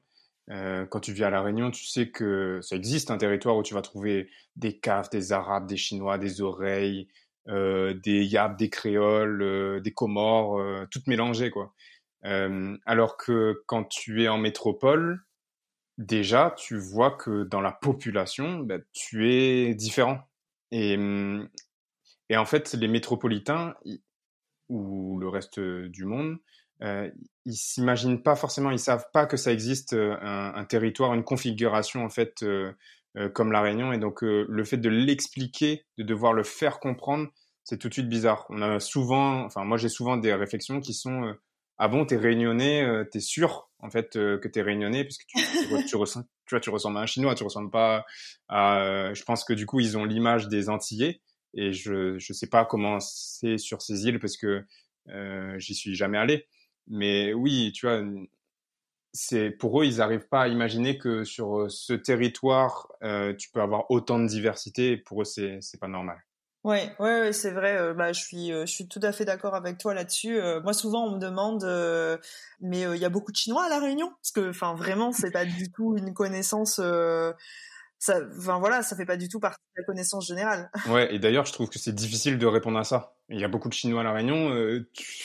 Euh, 0.50 0.86
quand 0.86 1.00
tu 1.00 1.12
vis 1.12 1.24
à 1.24 1.30
La 1.30 1.42
Réunion, 1.42 1.70
tu 1.70 1.86
sais 1.86 2.10
que 2.10 2.60
ça 2.62 2.76
existe 2.76 3.10
un 3.10 3.18
territoire 3.18 3.56
où 3.56 3.62
tu 3.62 3.74
vas 3.74 3.82
trouver 3.82 4.28
des 4.56 4.78
caves, 4.78 5.08
des 5.10 5.32
Arabes, 5.32 5.66
des 5.66 5.76
Chinois, 5.76 6.18
des 6.18 6.40
oreilles, 6.40 7.08
euh, 7.48 7.94
des 7.94 8.24
Yabs, 8.24 8.56
des 8.56 8.70
Créoles, 8.70 9.42
euh, 9.42 9.80
des 9.80 9.92
Comores, 9.92 10.60
toutes 10.90 11.06
mélangées, 11.06 11.50
quoi. 11.50 11.74
alors 12.22 13.16
que 13.16 13.62
quand 13.66 13.84
tu 13.84 14.22
es 14.22 14.28
en 14.28 14.38
métropole, 14.38 15.24
déjà, 15.98 16.54
tu 16.56 16.76
vois 16.78 17.12
que 17.12 17.44
dans 17.44 17.60
la 17.60 17.72
population, 17.72 18.58
bah, 18.60 18.78
tu 18.92 19.30
es 19.30 19.74
différent. 19.74 20.20
Et, 20.70 20.98
et 22.28 22.36
en 22.36 22.46
fait, 22.46 22.74
les 22.74 22.88
métropolitains, 22.88 23.74
ou 24.68 25.18
le 25.18 25.28
reste 25.28 25.60
du 25.60 26.04
monde, 26.04 26.38
euh, 26.82 27.10
ils 27.44 27.54
s'imaginent 27.54 28.22
pas 28.22 28.36
forcément, 28.36 28.70
ils 28.70 28.78
savent 28.78 29.06
pas 29.12 29.26
que 29.26 29.36
ça 29.36 29.52
existe 29.52 29.94
un, 29.94 30.52
un 30.54 30.64
territoire, 30.64 31.14
une 31.14 31.24
configuration 31.24 32.04
en 32.04 32.08
fait 32.08 32.44
comme 33.34 33.52
la 33.52 33.60
Réunion, 33.60 33.92
et 33.92 33.98
donc 33.98 34.22
le 34.22 34.64
fait 34.64 34.78
de 34.78 34.88
l'expliquer, 34.88 35.84
de 35.98 36.02
devoir 36.02 36.32
le 36.32 36.44
faire 36.44 36.80
comprendre, 36.80 37.28
c'est 37.64 37.78
tout 37.78 37.88
de 37.88 37.92
suite 37.94 38.08
bizarre. 38.08 38.46
On 38.48 38.62
a 38.62 38.80
souvent, 38.80 39.44
enfin 39.44 39.64
moi 39.64 39.76
j'ai 39.76 39.88
souvent 39.88 40.16
des 40.16 40.32
réflexions 40.34 40.80
qui 40.80 40.94
sont 40.94 41.34
ah 41.78 41.88
bon, 41.88 42.04
t'es 42.04 42.16
réunionnais, 42.16 42.84
euh, 42.84 43.04
t'es 43.04 43.18
sûr 43.18 43.68
en 43.80 43.90
fait 43.90 44.14
euh, 44.14 44.38
que 44.38 44.46
t'es 44.46 44.62
réunionnais 44.62 45.02
puisque 45.02 45.26
tu, 45.26 45.38
tu, 45.38 45.84
tu, 45.86 45.96
ressens, 45.96 46.22
tu 46.46 46.54
vois, 46.54 46.60
tu 46.60 46.70
ressembles 46.70 46.98
à 46.98 47.00
un 47.00 47.06
chinois, 47.06 47.34
tu 47.34 47.42
ressembles 47.42 47.70
pas 47.70 48.04
à. 48.48 48.82
Euh, 48.82 49.14
je 49.14 49.24
pense 49.24 49.44
que 49.44 49.52
du 49.52 49.66
coup 49.66 49.80
ils 49.80 49.98
ont 49.98 50.04
l'image 50.04 50.46
des 50.46 50.68
Antillais 50.68 51.22
et 51.54 51.72
je 51.72 52.18
je 52.18 52.32
sais 52.32 52.46
pas 52.46 52.64
comment 52.64 53.00
c'est 53.00 53.58
sur 53.58 53.82
ces 53.82 54.06
îles 54.06 54.20
parce 54.20 54.36
que 54.36 54.64
euh, 55.08 55.58
j'y 55.58 55.74
suis 55.74 55.96
jamais 55.96 56.18
allé. 56.18 56.46
Mais 56.88 57.32
oui, 57.32 57.72
tu 57.72 57.86
vois, 57.86 58.02
c'est 59.12 59.50
pour 59.50 59.80
eux 59.80 59.84
ils 59.84 59.98
n'arrivent 59.98 60.28
pas 60.28 60.42
à 60.42 60.48
imaginer 60.48 60.98
que 60.98 61.24
sur 61.24 61.70
ce 61.70 61.92
territoire 61.92 62.88
tu 63.38 63.50
peux 63.50 63.60
avoir 63.60 63.90
autant 63.90 64.18
de 64.18 64.26
diversité. 64.26 64.96
Pour 64.96 65.22
eux 65.22 65.24
c'est 65.24 65.58
c'est 65.60 65.78
pas 65.80 65.88
normal. 65.88 66.18
Ouais, 66.64 66.94
ouais, 67.00 67.20
ouais 67.20 67.32
c'est 67.32 67.50
vrai. 67.50 67.92
Bah, 67.94 68.12
je 68.12 68.20
suis, 68.20 68.48
je 68.52 68.66
suis 68.66 68.86
tout 68.86 69.00
à 69.02 69.10
fait 69.10 69.24
d'accord 69.24 69.56
avec 69.56 69.78
toi 69.78 69.94
là-dessus. 69.94 70.38
Moi, 70.62 70.72
souvent, 70.72 71.06
on 71.06 71.16
me 71.16 71.18
demande, 71.18 71.64
mais 72.60 72.82
il 72.82 73.00
y 73.00 73.04
a 73.04 73.08
beaucoup 73.08 73.32
de 73.32 73.36
Chinois 73.36 73.64
à 73.64 73.68
la 73.68 73.80
Réunion, 73.80 74.10
parce 74.10 74.30
que, 74.30 74.50
enfin, 74.50 74.74
vraiment, 74.74 75.10
c'est 75.10 75.32
pas 75.32 75.44
du 75.44 75.72
tout 75.72 75.96
une 75.96 76.14
connaissance. 76.14 76.80
Ça, 78.02 78.18
enfin 78.36 78.58
voilà, 78.58 78.82
ça 78.82 78.96
fait 78.96 79.06
pas 79.06 79.16
du 79.16 79.28
tout 79.28 79.38
partie 79.38 79.62
de 79.76 79.80
la 79.80 79.84
connaissance 79.84 80.26
générale. 80.26 80.68
Ouais, 80.90 81.14
et 81.14 81.20
d'ailleurs, 81.20 81.46
je 81.46 81.52
trouve 81.52 81.68
que 81.68 81.78
c'est 81.78 81.94
difficile 81.94 82.36
de 82.36 82.46
répondre 82.46 82.76
à 82.76 82.82
ça. 82.82 83.14
Il 83.28 83.38
y 83.38 83.44
a 83.44 83.48
beaucoup 83.48 83.68
de 83.68 83.74
Chinois 83.74 84.00
à 84.00 84.02
la 84.02 84.12
Réunion. 84.12 84.50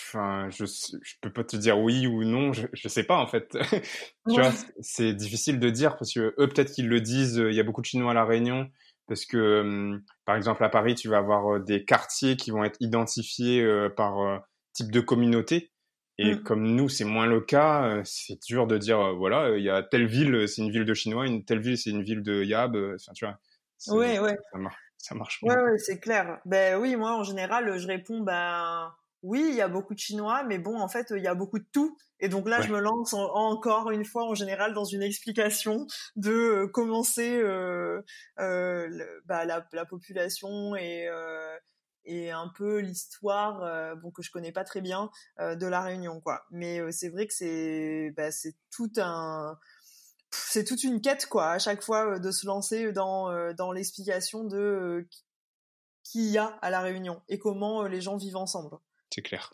Enfin, 0.05 0.47
je, 0.51 0.65
je 0.65 1.13
peux 1.19 1.33
pas 1.33 1.43
te 1.43 1.57
dire 1.57 1.79
oui 1.79 2.05
ou 2.05 2.23
non. 2.23 2.53
Je, 2.53 2.67
je 2.71 2.87
sais 2.87 3.03
pas 3.03 3.17
en 3.17 3.25
fait. 3.25 3.57
tu 4.29 4.39
vois, 4.39 4.51
c'est 4.79 5.13
difficile 5.13 5.59
de 5.59 5.71
dire 5.71 5.97
parce 5.97 6.13
que 6.13 6.35
eux, 6.37 6.47
peut-être 6.47 6.71
qu'ils 6.71 6.87
le 6.87 7.01
disent. 7.01 7.37
Il 7.37 7.55
y 7.55 7.59
a 7.59 7.63
beaucoup 7.63 7.81
de 7.81 7.87
Chinois 7.87 8.11
à 8.11 8.13
la 8.13 8.25
Réunion 8.25 8.69
parce 9.07 9.25
que 9.25 9.99
par 10.25 10.35
exemple 10.35 10.63
à 10.63 10.69
Paris, 10.69 10.93
tu 10.93 11.09
vas 11.09 11.17
avoir 11.17 11.59
des 11.59 11.83
quartiers 11.83 12.37
qui 12.37 12.51
vont 12.51 12.63
être 12.63 12.77
identifiés 12.79 13.65
par 13.95 14.43
type 14.73 14.91
de 14.91 14.99
communauté. 14.99 15.71
Et 16.17 16.35
mmh. 16.35 16.43
comme 16.43 16.63
nous, 16.63 16.89
c'est 16.89 17.05
moins 17.05 17.27
le 17.27 17.41
cas, 17.41 18.01
c'est 18.03 18.41
dur 18.43 18.65
de 18.65 18.77
dire, 18.77 19.15
voilà, 19.15 19.55
il 19.55 19.63
y 19.63 19.69
a 19.69 19.83
telle 19.83 20.07
ville, 20.07 20.47
c'est 20.47 20.63
une 20.63 20.71
ville 20.71 20.85
de 20.85 20.93
Chinois, 20.93 21.27
une 21.27 21.45
telle 21.45 21.59
ville, 21.59 21.77
c'est 21.77 21.91
une 21.91 22.03
ville 22.03 22.23
de 22.23 22.43
Yab. 22.43 22.75
Enfin, 22.75 23.13
tu 23.13 23.25
vois. 23.25 23.39
Ouais, 23.95 24.19
ouais. 24.19 24.37
Ça 24.51 24.57
marche, 24.57 24.77
ça 24.97 25.15
marche. 25.15 25.39
Ouais, 25.43 25.55
ouais, 25.55 25.77
c'est 25.77 25.99
clair. 25.99 26.39
Ben 26.45 26.79
oui, 26.79 26.95
moi, 26.95 27.15
en 27.15 27.23
général, 27.23 27.77
je 27.77 27.87
réponds, 27.87 28.21
ben 28.21 28.91
oui, 29.23 29.45
il 29.49 29.55
y 29.55 29.61
a 29.61 29.67
beaucoup 29.67 29.93
de 29.93 29.99
Chinois, 29.99 30.43
mais 30.43 30.57
bon, 30.57 30.79
en 30.79 30.87
fait, 30.87 31.11
il 31.15 31.23
y 31.23 31.27
a 31.27 31.35
beaucoup 31.35 31.59
de 31.59 31.65
tout. 31.71 31.97
Et 32.19 32.29
donc 32.29 32.47
là, 32.47 32.61
je 32.61 32.71
me 32.71 32.79
lance 32.79 33.13
encore 33.13 33.91
une 33.91 34.05
fois, 34.05 34.23
en 34.23 34.35
général, 34.35 34.73
dans 34.73 34.85
une 34.85 35.01
explication 35.01 35.87
de 36.15 36.31
euh, 36.31 36.67
commencer 36.67 37.37
euh, 37.37 38.01
euh, 38.39 39.05
bah, 39.25 39.45
la, 39.45 39.85
population 39.85 40.75
et, 40.75 41.07
et 42.07 42.31
un 42.31 42.47
peu 42.47 42.79
l'histoire, 42.79 43.95
bon 43.97 44.11
que 44.11 44.23
je 44.23 44.31
connais 44.31 44.51
pas 44.51 44.63
très 44.63 44.81
bien, 44.81 45.11
de 45.39 45.67
la 45.67 45.81
Réunion, 45.81 46.19
quoi. 46.21 46.45
Mais 46.49 46.79
c'est 46.91 47.09
vrai 47.09 47.27
que 47.27 47.33
c'est 47.33 48.13
bah, 48.17 48.31
c'est 48.31 48.55
tout 48.71 48.91
un 48.97 49.57
c'est 50.31 50.65
toute 50.65 50.83
une 50.83 51.01
quête 51.01 51.25
quoi 51.27 51.51
à 51.51 51.59
chaque 51.59 51.81
fois 51.81 52.19
de 52.19 52.31
se 52.31 52.45
lancer 52.45 52.91
dans 52.91 53.53
dans 53.53 53.71
l'explication 53.71 54.43
de 54.43 55.07
qui 56.03 56.29
y 56.29 56.37
a 56.37 56.57
à 56.61 56.69
la 56.69 56.81
Réunion 56.81 57.21
et 57.27 57.37
comment 57.37 57.83
les 57.83 58.01
gens 58.01 58.17
vivent 58.17 58.37
ensemble. 58.37 58.77
C'est 59.13 59.21
clair. 59.21 59.53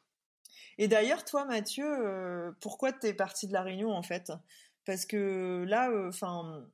Et 0.77 0.87
d'ailleurs, 0.87 1.23
toi, 1.23 1.45
Mathieu, 1.45 1.85
euh, 1.85 2.51
pourquoi 2.61 2.91
tu 2.91 3.07
es 3.07 3.13
parti 3.13 3.47
de 3.47 3.53
la 3.53 3.61
Réunion 3.61 3.91
en 3.91 4.03
fait? 4.03 4.31
Parce 4.85 5.05
que 5.05 5.65
là, 5.67 5.89
euh, 5.89 6.09
enfin. 6.09 6.65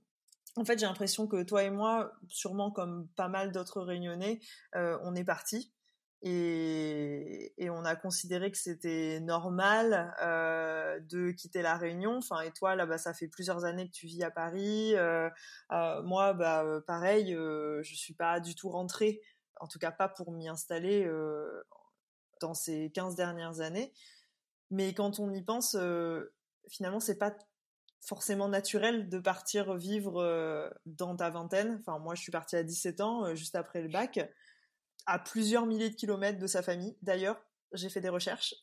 En 0.55 0.65
fait, 0.65 0.79
j'ai 0.79 0.85
l'impression 0.85 1.27
que 1.27 1.43
toi 1.43 1.63
et 1.63 1.69
moi, 1.69 2.11
sûrement 2.27 2.71
comme 2.71 3.07
pas 3.15 3.27
mal 3.27 3.51
d'autres 3.51 3.81
réunionnais, 3.81 4.39
euh, 4.75 4.97
on 5.03 5.15
est 5.15 5.23
partis 5.23 5.73
et, 6.21 7.53
on 7.71 7.85
a 7.85 7.95
considéré 7.95 8.51
que 8.51 8.57
c'était 8.57 9.19
normal 9.21 10.13
de 11.09 11.31
quitter 11.31 11.61
la 11.61 11.77
Réunion. 11.77 12.17
Enfin, 12.17 12.41
et 12.41 12.51
toi, 12.51 12.75
là-bas, 12.75 12.97
ça 12.97 13.13
fait 13.13 13.27
plusieurs 13.27 13.63
années 13.63 13.87
que 13.87 13.93
tu 13.93 14.07
vis 14.07 14.23
à 14.23 14.31
Paris. 14.31 14.95
moi, 16.03 16.33
bah, 16.33 16.65
pareil, 16.85 17.33
je 17.33 17.93
suis 17.95 18.15
pas 18.15 18.41
du 18.41 18.55
tout 18.55 18.69
rentrée, 18.69 19.21
en 19.61 19.67
tout 19.67 19.79
cas 19.79 19.91
pas 19.91 20.09
pour 20.09 20.31
m'y 20.33 20.49
installer 20.49 21.07
dans 22.39 22.53
ces 22.53 22.91
15 22.91 23.15
dernières 23.15 23.61
années. 23.61 23.93
Mais 24.71 24.93
quand 24.93 25.19
on 25.19 25.33
y 25.33 25.41
pense, 25.41 25.75
euh, 25.75 26.33
finalement, 26.69 26.99
c'est 26.99 27.17
pas 27.17 27.33
forcément 28.01 28.47
naturel 28.47 29.09
de 29.09 29.19
partir 29.19 29.75
vivre 29.75 30.21
euh, 30.21 30.69
dans 30.85 31.15
ta 31.15 31.29
vingtaine. 31.29 31.77
Enfin, 31.79 31.99
moi, 31.99 32.15
je 32.15 32.21
suis 32.21 32.31
partie 32.31 32.55
à 32.55 32.63
17 32.63 33.01
ans, 33.01 33.25
euh, 33.25 33.35
juste 33.35 33.55
après 33.55 33.81
le 33.81 33.89
bac, 33.89 34.19
à 35.05 35.19
plusieurs 35.19 35.65
milliers 35.65 35.89
de 35.89 35.95
kilomètres 35.95 36.39
de 36.39 36.47
sa 36.47 36.61
famille. 36.61 36.95
D'ailleurs, 37.01 37.41
j'ai 37.73 37.89
fait 37.89 38.01
des 38.01 38.09
recherches. 38.09 38.55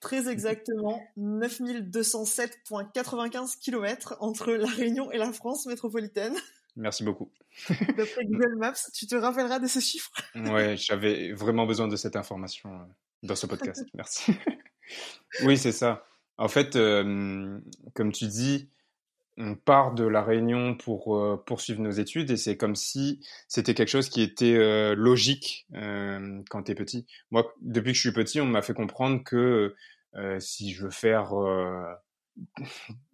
Très 0.00 0.28
exactement, 0.28 1.00
9207,95 1.18 3.58
kilomètres 3.58 4.16
entre 4.20 4.52
La 4.52 4.68
Réunion 4.68 5.10
et 5.12 5.18
la 5.18 5.32
France 5.32 5.66
métropolitaine. 5.66 6.34
Merci 6.74 7.04
beaucoup. 7.04 7.30
D'après 7.68 8.24
Google 8.24 8.56
Maps, 8.56 8.72
tu 8.94 9.06
te 9.06 9.14
rappelleras 9.14 9.58
de 9.58 9.66
ce 9.66 9.78
chiffre 9.78 10.10
Ouais, 10.34 10.74
j'avais 10.76 11.32
vraiment 11.32 11.66
besoin 11.66 11.86
de 11.86 11.96
cette 11.96 12.16
information 12.16 12.88
dans 13.22 13.36
ce 13.36 13.46
podcast. 13.46 13.84
Merci. 13.94 14.32
oui, 15.44 15.58
c'est 15.58 15.72
ça. 15.72 16.06
En 16.42 16.48
fait, 16.48 16.74
euh, 16.74 17.60
comme 17.94 18.10
tu 18.10 18.26
dis, 18.26 18.68
on 19.36 19.54
part 19.54 19.94
de 19.94 20.02
la 20.02 20.24
Réunion 20.24 20.74
pour 20.74 21.16
euh, 21.16 21.40
poursuivre 21.46 21.80
nos 21.80 21.92
études 21.92 22.32
et 22.32 22.36
c'est 22.36 22.56
comme 22.56 22.74
si 22.74 23.24
c'était 23.46 23.74
quelque 23.74 23.90
chose 23.90 24.08
qui 24.08 24.22
était 24.22 24.56
euh, 24.56 24.96
logique 24.96 25.68
quand 25.70 26.64
tu 26.64 26.72
es 26.72 26.74
petit. 26.74 27.06
Moi, 27.30 27.54
depuis 27.60 27.92
que 27.92 27.96
je 27.96 28.00
suis 28.00 28.12
petit, 28.12 28.40
on 28.40 28.46
m'a 28.46 28.60
fait 28.60 28.74
comprendre 28.74 29.22
que 29.22 29.76
si 30.40 30.72
je 30.72 30.82
veux 30.82 30.90
faire 30.90 31.32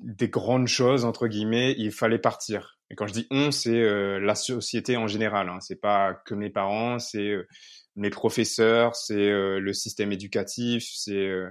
des 0.01 0.29
grandes 0.31 0.67
choses 0.67 1.05
entre 1.05 1.29
guillemets, 1.29 1.75
il 1.77 1.93
fallait 1.93 2.19
partir. 2.19 2.79
Et 2.91 2.95
quand 2.95 3.07
je 3.07 3.13
dis 3.13 3.27
on, 3.31 3.51
c'est 3.51 4.19
la 4.19 4.35
société 4.35 4.97
en 4.97 5.07
général. 5.07 5.51
Hein. 5.51 5.61
C'est 5.61 5.81
pas 5.81 6.15
que 6.15 6.35
mes 6.35 6.49
parents, 6.49 6.99
c'est 6.99 7.37
mes 7.99 8.11
professeurs, 8.11 8.95
c'est 8.95 9.15
euh, 9.15 9.59
le 9.59 9.73
système 9.75 10.13
éducatif, 10.13 10.89
c'est 10.95 11.17
euh, 11.17 11.51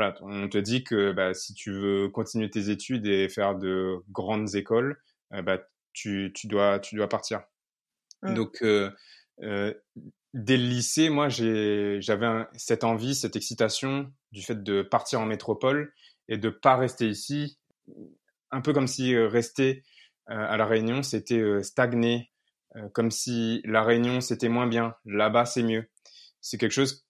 voilà, 0.00 0.14
on 0.22 0.48
te 0.48 0.58
dit 0.58 0.82
que 0.82 1.12
bah, 1.12 1.34
si 1.34 1.52
tu 1.52 1.72
veux 1.72 2.08
continuer 2.08 2.48
tes 2.48 2.70
études 2.70 3.06
et 3.06 3.28
faire 3.28 3.56
de 3.56 3.98
grandes 4.10 4.54
écoles, 4.54 4.98
euh, 5.34 5.42
bah, 5.42 5.58
tu, 5.92 6.32
tu, 6.34 6.46
dois, 6.46 6.78
tu 6.78 6.96
dois 6.96 7.08
partir. 7.08 7.42
Mmh. 8.22 8.34
Donc, 8.34 8.62
euh, 8.62 8.90
dès 10.32 10.56
le 10.56 10.64
lycée, 10.64 11.10
moi, 11.10 11.28
j'avais 11.28 12.46
cette 12.56 12.84
envie, 12.84 13.14
cette 13.14 13.36
excitation 13.36 14.10
du 14.32 14.42
fait 14.42 14.62
de 14.62 14.82
partir 14.82 15.20
en 15.20 15.26
métropole 15.26 15.92
et 16.28 16.38
de 16.38 16.48
pas 16.48 16.76
rester 16.76 17.08
ici. 17.08 17.58
Un 18.50 18.62
peu 18.62 18.72
comme 18.72 18.86
si 18.86 19.16
rester 19.16 19.82
à 20.26 20.56
La 20.56 20.64
Réunion, 20.64 21.02
c'était 21.02 21.62
stagner, 21.62 22.30
euh, 22.76 22.88
comme 22.90 23.10
si 23.10 23.60
la 23.64 23.82
Réunion 23.82 24.20
c'était 24.20 24.48
moins 24.48 24.66
bien, 24.66 24.94
là-bas 25.04 25.44
c'est 25.44 25.62
mieux. 25.62 25.88
C'est 26.40 26.58
quelque 26.58 26.72
chose, 26.72 27.04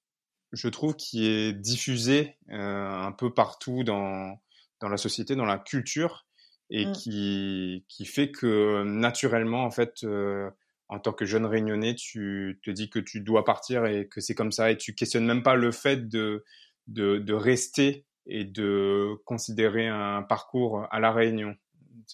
je 0.53 0.69
trouve, 0.69 0.97
qui 0.97 1.27
est 1.27 1.53
diffusé 1.53 2.37
euh, 2.51 2.89
un 2.89 3.13
peu 3.13 3.33
partout 3.33 3.85
dans 3.85 4.41
dans 4.81 4.89
la 4.89 4.97
société, 4.97 5.37
dans 5.37 5.45
la 5.45 5.59
culture, 5.59 6.27
et 6.71 6.87
mmh. 6.87 6.93
qui 6.93 7.85
qui 7.89 8.07
fait 8.07 8.31
que 8.31 8.83
naturellement, 8.85 9.65
en 9.65 9.71
fait, 9.71 10.05
euh, 10.05 10.51
en 10.89 10.99
tant 10.99 11.13
que 11.13 11.25
jeune 11.25 11.47
Réunionnais, 11.47 11.95
tu 11.95 12.61
te 12.65 12.71
dis 12.71 12.91
que 12.91 12.99
tu 12.99 13.21
dois 13.21 13.45
partir 13.45 13.87
et 13.87 14.09
que 14.09 14.21
c'est 14.21 14.35
comme 14.35 14.53
ça, 14.53 14.71
et 14.71 14.77
tu 14.77 14.95
questionnes 14.95 15.27
même 15.27 15.43
pas 15.43 15.55
le 15.55 15.73
fait 15.73 16.09
de 16.09 16.45
de, 16.89 17.19
de 17.19 17.35
rester 17.35 18.07
et 18.27 18.45
de 18.45 19.15
considérer 19.25 19.87
un 19.89 20.23
parcours 20.23 20.87
à 20.91 21.01
la 21.01 21.13
Réunion. 21.13 21.57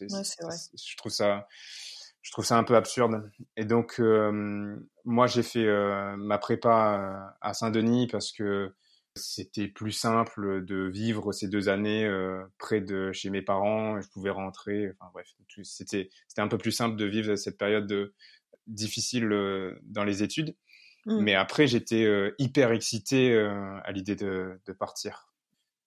Ouais, 0.01 0.07
vrai. 0.09 0.57
Je 0.75 0.96
trouve 0.96 1.12
ça 1.12 1.46
je 2.27 2.33
trouve 2.33 2.44
ça 2.44 2.59
un 2.59 2.64
peu 2.64 2.75
absurde. 2.75 3.31
Et 3.57 3.64
donc, 3.64 4.01
euh, 4.01 4.77
moi, 5.06 5.28
j'ai 5.28 5.44
fait 5.44 5.64
euh, 5.64 6.16
ma 6.16 6.36
prépa 6.36 7.36
à 7.40 7.54
Saint-Denis 7.54 8.08
parce 8.08 8.32
que 8.32 8.74
c'était 9.14 9.68
plus 9.68 9.92
simple 9.92 10.64
de 10.64 10.90
vivre 10.92 11.32
ces 11.32 11.48
deux 11.48 11.68
années 11.68 12.04
euh, 12.04 12.42
près 12.58 12.80
de 12.80 13.12
chez 13.12 13.30
mes 13.30 13.40
parents. 13.40 14.00
Je 14.00 14.08
pouvais 14.08 14.30
rentrer. 14.30 14.90
Enfin 14.90 15.10
bref, 15.14 15.28
c'était 15.62 16.10
c'était 16.26 16.42
un 16.42 16.48
peu 16.48 16.58
plus 16.58 16.72
simple 16.72 16.96
de 16.96 17.04
vivre 17.04 17.36
cette 17.36 17.56
période 17.56 17.86
de, 17.86 18.14
difficile 18.66 19.28
dans 19.84 20.04
les 20.04 20.24
études. 20.24 20.56
Mmh. 21.06 21.20
Mais 21.20 21.34
après, 21.36 21.68
j'étais 21.68 22.04
hyper 22.38 22.72
excité 22.72 23.32
à 23.38 23.92
l'idée 23.92 24.16
de, 24.16 24.60
de, 24.66 24.72
partir. 24.72 25.32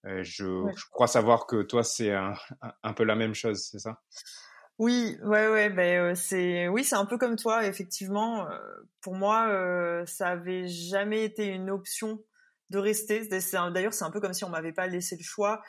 Je, 0.04 0.22
je, 0.22 0.84
crois 0.90 1.08
savoir 1.08 1.46
que 1.46 1.62
toi, 1.62 1.84
c'est 1.84 2.12
un, 2.12 2.34
un, 2.82 2.92
peu 2.94 3.04
la 3.04 3.16
même 3.16 3.34
chose, 3.34 3.62
c'est 3.70 3.80
ça? 3.80 4.00
Oui, 4.80 5.16
ouais, 5.22 5.48
ouais, 5.48 5.70
ben 5.70 6.16
c'est, 6.16 6.66
oui, 6.68 6.82
c'est 6.82 6.96
un 6.96 7.04
peu 7.04 7.18
comme 7.18 7.36
toi, 7.36 7.66
effectivement. 7.66 8.48
pour 9.00 9.14
moi, 9.14 10.04
ça 10.06 10.28
avait 10.28 10.66
jamais 10.66 11.24
été 11.24 11.46
une 11.46 11.70
option 11.70 12.18
de 12.70 12.78
rester. 12.78 13.28
D'ailleurs, 13.72 13.92
c'est 13.92 14.04
un 14.04 14.10
peu 14.10 14.20
comme 14.20 14.32
si 14.32 14.44
on 14.44 14.48
m'avait 14.48 14.72
pas 14.72 14.86
laissé 14.86 15.16
le 15.16 15.22
choix. 15.22 15.62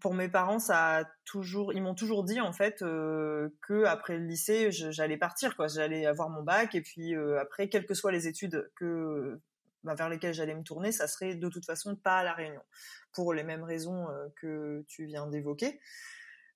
Pour 0.00 0.14
mes 0.14 0.28
parents, 0.28 0.58
ça 0.58 0.98
a 0.98 1.04
toujours, 1.24 1.72
ils 1.72 1.82
m'ont 1.82 1.94
toujours 1.94 2.22
dit 2.22 2.40
en 2.40 2.52
fait 2.52 2.82
euh, 2.82 3.48
que 3.66 3.84
après 3.84 4.18
le 4.18 4.24
lycée, 4.24 4.70
j'allais 4.70 5.16
partir, 5.16 5.56
quoi. 5.56 5.66
J'allais 5.66 6.06
avoir 6.06 6.28
mon 6.28 6.42
bac 6.42 6.74
et 6.74 6.80
puis 6.80 7.16
euh, 7.16 7.40
après, 7.40 7.68
quelles 7.68 7.86
que 7.86 7.94
soient 7.94 8.12
les 8.12 8.28
études 8.28 8.70
bah, 9.82 9.94
vers 9.94 10.08
lesquelles 10.08 10.34
j'allais 10.34 10.54
me 10.54 10.62
tourner, 10.62 10.92
ça 10.92 11.08
serait 11.08 11.34
de 11.34 11.48
toute 11.48 11.64
façon 11.64 11.96
pas 11.96 12.18
à 12.18 12.24
la 12.24 12.34
Réunion, 12.34 12.62
pour 13.12 13.32
les 13.32 13.42
mêmes 13.42 13.64
raisons 13.64 14.08
euh, 14.10 14.28
que 14.36 14.84
tu 14.86 15.06
viens 15.06 15.26
d'évoquer. 15.26 15.80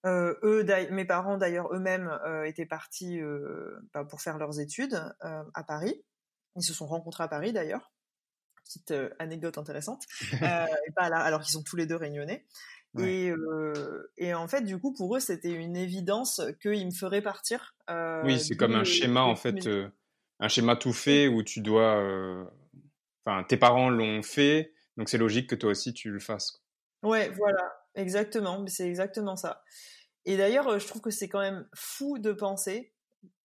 Euh, 0.05 0.35
eux, 0.43 0.67
mes 0.91 1.05
parents 1.05 1.39
d'ailleurs 1.39 1.73
eux-mêmes 1.73 2.19
euh, 2.27 2.45
étaient 2.45 2.67
partis 2.67 3.21
euh, 3.21 3.79
bah, 3.95 4.05
pour 4.05 4.21
faire 4.21 4.39
leurs 4.39 4.61
études 4.61 5.03
à 5.21 5.65
Paris. 5.65 6.03
Ils 6.57 6.63
se 6.63 6.75
sont 6.75 6.87
rencontrés 6.87 7.25
à 7.25 7.29
Paris 7.29 7.53
d'ailleurs. 7.53 7.93
Petite 8.65 8.95
anecdote 9.19 9.59
intéressante. 9.59 10.05
et 10.33 10.93
pas 10.95 11.09
là, 11.09 11.19
alors 11.19 11.41
qu'ils 11.41 11.53
sont 11.53 11.63
tous 11.63 11.77
les 11.77 11.87
deux 11.87 11.97
réunionnais. 11.97 12.45
Et, 13.01 13.33
et, 14.19 14.35
en 14.35 14.47
fait, 14.47 14.61
du 14.61 14.79
coup, 14.79 14.93
pour 14.93 15.17
eux, 15.17 15.21
c'était 15.21 15.51
une 15.51 15.77
évidence 15.77 16.41
qu'ils 16.63 16.87
me 16.87 16.93
feraient 16.93 17.23
partir. 17.23 17.75
oui, 18.25 18.39
c'est 18.39 18.57
comme 18.57 18.77
un 18.77 18.85
schéma, 18.85 19.23
en 19.23 19.35
fait, 19.35 19.69
un 20.39 20.49
schéma 20.49 20.77
tout 20.77 20.93
fait 20.93 21.27
où 21.27 21.43
tu 21.43 21.61
dois. 21.61 22.01
Enfin, 23.27 23.43
tes 23.45 23.57
parents 23.57 23.91
l'ont 23.91 24.23
fait, 24.23 24.75
donc 24.97 25.09
c'est 25.09 25.19
logique 25.19 25.49
que 25.49 25.55
toi 25.55 25.71
aussi 25.71 25.93
tu 25.93 26.11
le 26.11 26.21
fasses. 26.21 26.63
Ouais, 27.03 27.31
voilà, 27.31 27.84
exactement. 27.95 28.65
C'est 28.67 28.87
exactement 28.87 29.37
ça. 29.37 29.63
Et 30.25 30.37
d'ailleurs, 30.37 30.69
euh, 30.69 30.79
je 30.79 30.87
trouve 30.87 31.03
que 31.03 31.11
c'est 31.11 31.29
quand 31.29 31.41
même 31.41 31.69
fou 31.75 32.19
de 32.19 32.33
penser, 32.33 32.95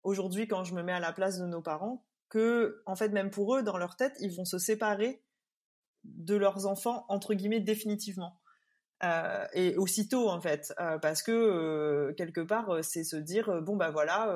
aujourd'hui, 0.03 0.47
quand 0.47 0.63
je 0.63 0.73
me 0.73 0.83
mets 0.83 0.93
à 0.93 0.99
la 0.99 1.11
place 1.11 1.39
de 1.39 1.45
nos 1.45 1.61
parents, 1.61 2.05
que, 2.29 2.81
en 2.85 2.95
fait, 2.95 3.09
même 3.09 3.31
pour 3.31 3.55
eux, 3.55 3.63
dans 3.63 3.77
leur 3.77 3.95
tête, 3.95 4.15
ils 4.19 4.35
vont 4.35 4.45
se 4.45 4.57
séparer 4.57 5.23
de 6.03 6.35
leurs 6.35 6.67
enfants, 6.67 7.05
entre 7.09 7.33
guillemets, 7.33 7.59
définitivement. 7.59 8.39
Euh, 9.03 9.45
et 9.53 9.77
aussitôt, 9.77 10.29
en 10.29 10.39
fait, 10.39 10.73
euh, 10.79 10.97
parce 10.99 11.23
que, 11.23 12.13
quelque 12.17 12.41
part, 12.41 12.83
c'est 12.83 13.03
se 13.03 13.15
dire, 13.15 13.61
bon, 13.61 13.75
bah 13.75 13.89
voilà, 13.89 14.35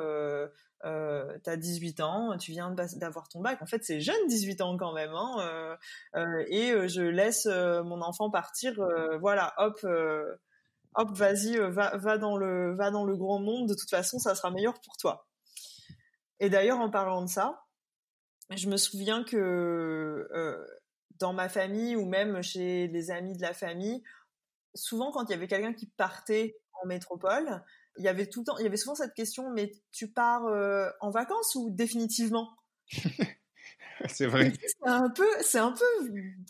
euh, 0.85 1.37
t'as 1.43 1.55
18 1.55 1.99
ans, 2.01 2.37
tu 2.37 2.51
viens 2.51 2.71
d'avoir 2.71 3.27
ton 3.29 3.41
bac. 3.41 3.61
En 3.61 3.65
fait, 3.65 3.83
c'est 3.83 4.01
jeune 4.01 4.27
18 4.27 4.61
ans 4.61 4.77
quand 4.77 4.93
même. 4.93 5.11
Hein, 5.13 5.77
et 6.47 6.73
je 6.87 7.01
laisse 7.01 7.45
mon 7.45 8.01
enfant 8.01 8.29
partir. 8.29 8.73
voilà, 9.19 9.53
hop 9.57 9.79
hop, 10.95 11.11
vas-y, 11.15 11.57
euh, 11.57 11.69
va, 11.69 12.17
dans 12.17 12.37
le, 12.37 12.75
va 12.75 12.91
dans 12.91 13.05
le 13.05 13.15
grand 13.15 13.39
monde, 13.39 13.67
de 13.69 13.73
toute 13.73 13.89
façon, 13.89 14.19
ça 14.19 14.35
sera 14.35 14.51
meilleur 14.51 14.79
pour 14.81 14.97
toi. 14.97 15.27
Et 16.39 16.49
d'ailleurs, 16.49 16.79
en 16.79 16.89
parlant 16.89 17.21
de 17.21 17.29
ça, 17.29 17.65
je 18.49 18.67
me 18.67 18.77
souviens 18.77 19.23
que 19.23 19.37
euh, 19.37 20.67
dans 21.19 21.33
ma 21.33 21.49
famille 21.49 21.95
ou 21.95 22.05
même 22.05 22.41
chez 22.41 22.87
les 22.87 23.11
amis 23.11 23.35
de 23.35 23.41
la 23.41 23.53
famille, 23.53 24.03
souvent 24.75 25.11
quand 25.11 25.25
il 25.25 25.31
y 25.31 25.35
avait 25.35 25.47
quelqu'un 25.47 25.73
qui 25.73 25.87
partait 25.87 26.57
en 26.81 26.87
métropole, 26.87 27.63
il 27.97 28.03
y 28.03 28.07
avait 28.07 28.27
tout 28.27 28.41
le 28.41 28.45
temps, 28.45 28.57
il 28.57 28.63
y 28.63 28.67
avait 28.67 28.77
souvent 28.77 28.95
cette 28.95 29.13
question, 29.13 29.51
mais 29.51 29.71
tu 29.91 30.11
pars 30.11 30.45
euh, 30.45 30.89
en 31.01 31.09
vacances 31.09 31.55
ou 31.55 31.69
définitivement? 31.69 32.49
C'est 34.09 34.27
vrai. 34.27 34.51
C'est 34.65 34.89
un 34.89 35.09
peu, 35.09 35.27
c'est 35.41 35.59
un 35.59 35.71
peu 35.71 35.85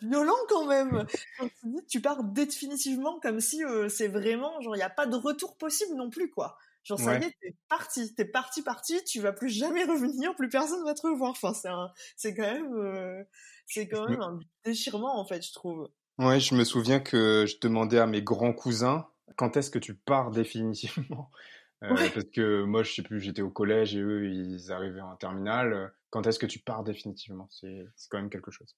violent 0.01 0.33
quand 0.49 0.65
même. 0.65 1.05
Quand 1.37 1.47
tu 1.47 1.67
dis, 1.69 1.85
tu 1.87 2.01
pars 2.01 2.23
définitivement 2.23 3.19
comme 3.19 3.39
si 3.39 3.63
euh, 3.63 3.89
c'est 3.89 4.07
vraiment, 4.07 4.59
genre, 4.61 4.75
il 4.75 4.79
n'y 4.79 4.83
a 4.83 4.89
pas 4.89 5.05
de 5.05 5.15
retour 5.15 5.57
possible 5.57 5.95
non 5.95 6.09
plus, 6.09 6.29
quoi. 6.29 6.57
Genre, 6.83 6.99
ça 6.99 7.17
y 7.17 7.23
est, 7.23 7.35
t'es 7.41 7.55
parti, 7.69 8.13
t'es 8.13 8.25
parti, 8.25 8.61
parti, 8.61 9.01
tu 9.05 9.21
vas 9.21 9.31
plus 9.31 9.49
jamais 9.49 9.85
revenir, 9.85 10.35
plus 10.35 10.49
personne 10.49 10.83
va 10.83 10.93
te 10.93 11.05
revoir. 11.05 11.31
Enfin, 11.31 11.53
c'est 11.53 11.69
un, 11.69 11.91
c'est 12.17 12.33
quand 12.33 12.41
même, 12.41 12.73
euh, 12.73 13.23
c'est 13.65 13.87
quand 13.87 14.07
même 14.09 14.21
un 14.21 14.39
déchirement, 14.65 15.17
en 15.17 15.25
fait, 15.25 15.45
je 15.45 15.53
trouve. 15.53 15.89
Ouais, 16.17 16.39
je 16.39 16.55
me 16.55 16.63
souviens 16.63 16.99
que 16.99 17.45
je 17.47 17.57
demandais 17.61 17.99
à 17.99 18.05
mes 18.05 18.21
grands 18.21 18.53
cousins, 18.53 19.07
quand 19.35 19.57
est-ce 19.57 19.71
que 19.71 19.79
tu 19.79 19.95
pars 19.95 20.31
définitivement? 20.31 21.29
Euh, 21.83 21.95
parce 22.13 22.29
que 22.33 22.63
moi, 22.63 22.81
je 22.83 22.93
sais 22.93 23.01
plus, 23.01 23.19
j'étais 23.19 23.41
au 23.41 23.49
collège 23.49 23.93
et 23.93 23.99
eux, 23.99 24.29
ils 24.29 24.71
arrivaient 24.71 25.01
en 25.01 25.17
terminale. 25.17 25.91
Quand 26.11 26.25
est-ce 26.25 26.39
que 26.39 26.45
tu 26.45 26.59
pars 26.59 26.85
définitivement? 26.85 27.49
C'est 27.49 27.85
quand 28.09 28.19
même 28.19 28.29
quelque 28.29 28.51
chose. 28.51 28.77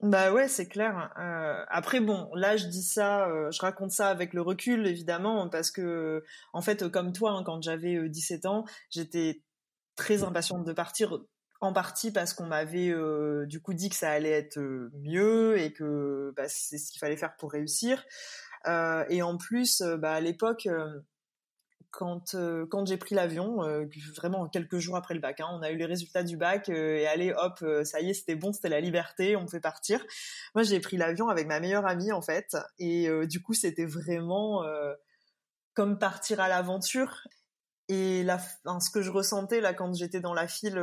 Bah 0.00 0.32
ouais, 0.32 0.48
c'est 0.48 0.66
clair. 0.66 1.12
Euh, 1.18 1.64
après 1.68 2.00
bon, 2.00 2.30
là 2.34 2.56
je 2.56 2.66
dis 2.66 2.82
ça, 2.82 3.28
euh, 3.28 3.50
je 3.50 3.60
raconte 3.60 3.90
ça 3.90 4.08
avec 4.08 4.34
le 4.34 4.40
recul 4.40 4.86
évidemment 4.86 5.50
parce 5.50 5.70
que 5.70 6.24
en 6.52 6.60
fait 6.60 6.90
comme 6.90 7.12
toi 7.12 7.32
hein, 7.32 7.42
quand 7.44 7.62
j'avais 7.62 8.08
17 8.08 8.46
ans, 8.46 8.64
j'étais 8.90 9.42
très 9.94 10.22
impatiente 10.22 10.66
de 10.66 10.72
partir 10.72 11.18
en 11.62 11.72
partie 11.72 12.10
parce 12.10 12.34
qu'on 12.34 12.46
m'avait 12.46 12.94
du 13.46 13.60
coup 13.62 13.72
dit 13.72 13.88
que 13.88 13.96
ça 13.96 14.10
allait 14.10 14.30
être 14.30 14.58
mieux 15.02 15.58
et 15.58 15.72
que 15.72 16.32
bah, 16.36 16.44
c'est 16.48 16.76
ce 16.78 16.90
qu'il 16.90 17.00
fallait 17.00 17.16
faire 17.16 17.36
pour 17.36 17.52
réussir. 17.52 18.04
Et 18.64 19.22
en 19.22 19.36
plus, 19.36 19.82
bah, 19.82 20.12
à 20.12 20.20
l'époque, 20.20 20.68
quand, 21.96 22.34
euh, 22.34 22.66
quand 22.66 22.86
j'ai 22.86 22.98
pris 22.98 23.14
l'avion, 23.14 23.64
euh, 23.64 23.86
vraiment 24.14 24.46
quelques 24.48 24.78
jours 24.78 24.96
après 24.96 25.14
le 25.14 25.20
bac, 25.20 25.40
hein, 25.40 25.48
on 25.52 25.62
a 25.62 25.70
eu 25.70 25.76
les 25.76 25.86
résultats 25.86 26.22
du 26.22 26.36
bac 26.36 26.68
euh, 26.68 26.96
et 26.96 27.06
allez 27.06 27.32
hop, 27.32 27.64
ça 27.84 28.00
y 28.00 28.10
est, 28.10 28.14
c'était 28.14 28.34
bon, 28.34 28.52
c'était 28.52 28.68
la 28.68 28.80
liberté, 28.80 29.34
on 29.34 29.46
pouvait 29.46 29.60
partir. 29.60 30.04
Moi, 30.54 30.62
j'ai 30.62 30.78
pris 30.78 30.98
l'avion 30.98 31.28
avec 31.28 31.46
ma 31.46 31.58
meilleure 31.58 31.86
amie 31.86 32.12
en 32.12 32.20
fait, 32.20 32.54
et 32.78 33.08
du 33.26 33.42
coup, 33.42 33.54
c'était 33.54 33.86
vraiment 33.86 34.62
comme 35.74 35.98
partir 35.98 36.40
à 36.40 36.48
l'aventure. 36.48 37.26
Et 37.88 38.26
ce 38.26 38.90
que 38.90 39.00
je 39.00 39.10
ressentais 39.10 39.60
là 39.60 39.72
quand 39.72 39.94
j'étais 39.94 40.20
dans 40.20 40.34
la 40.34 40.48
file 40.48 40.78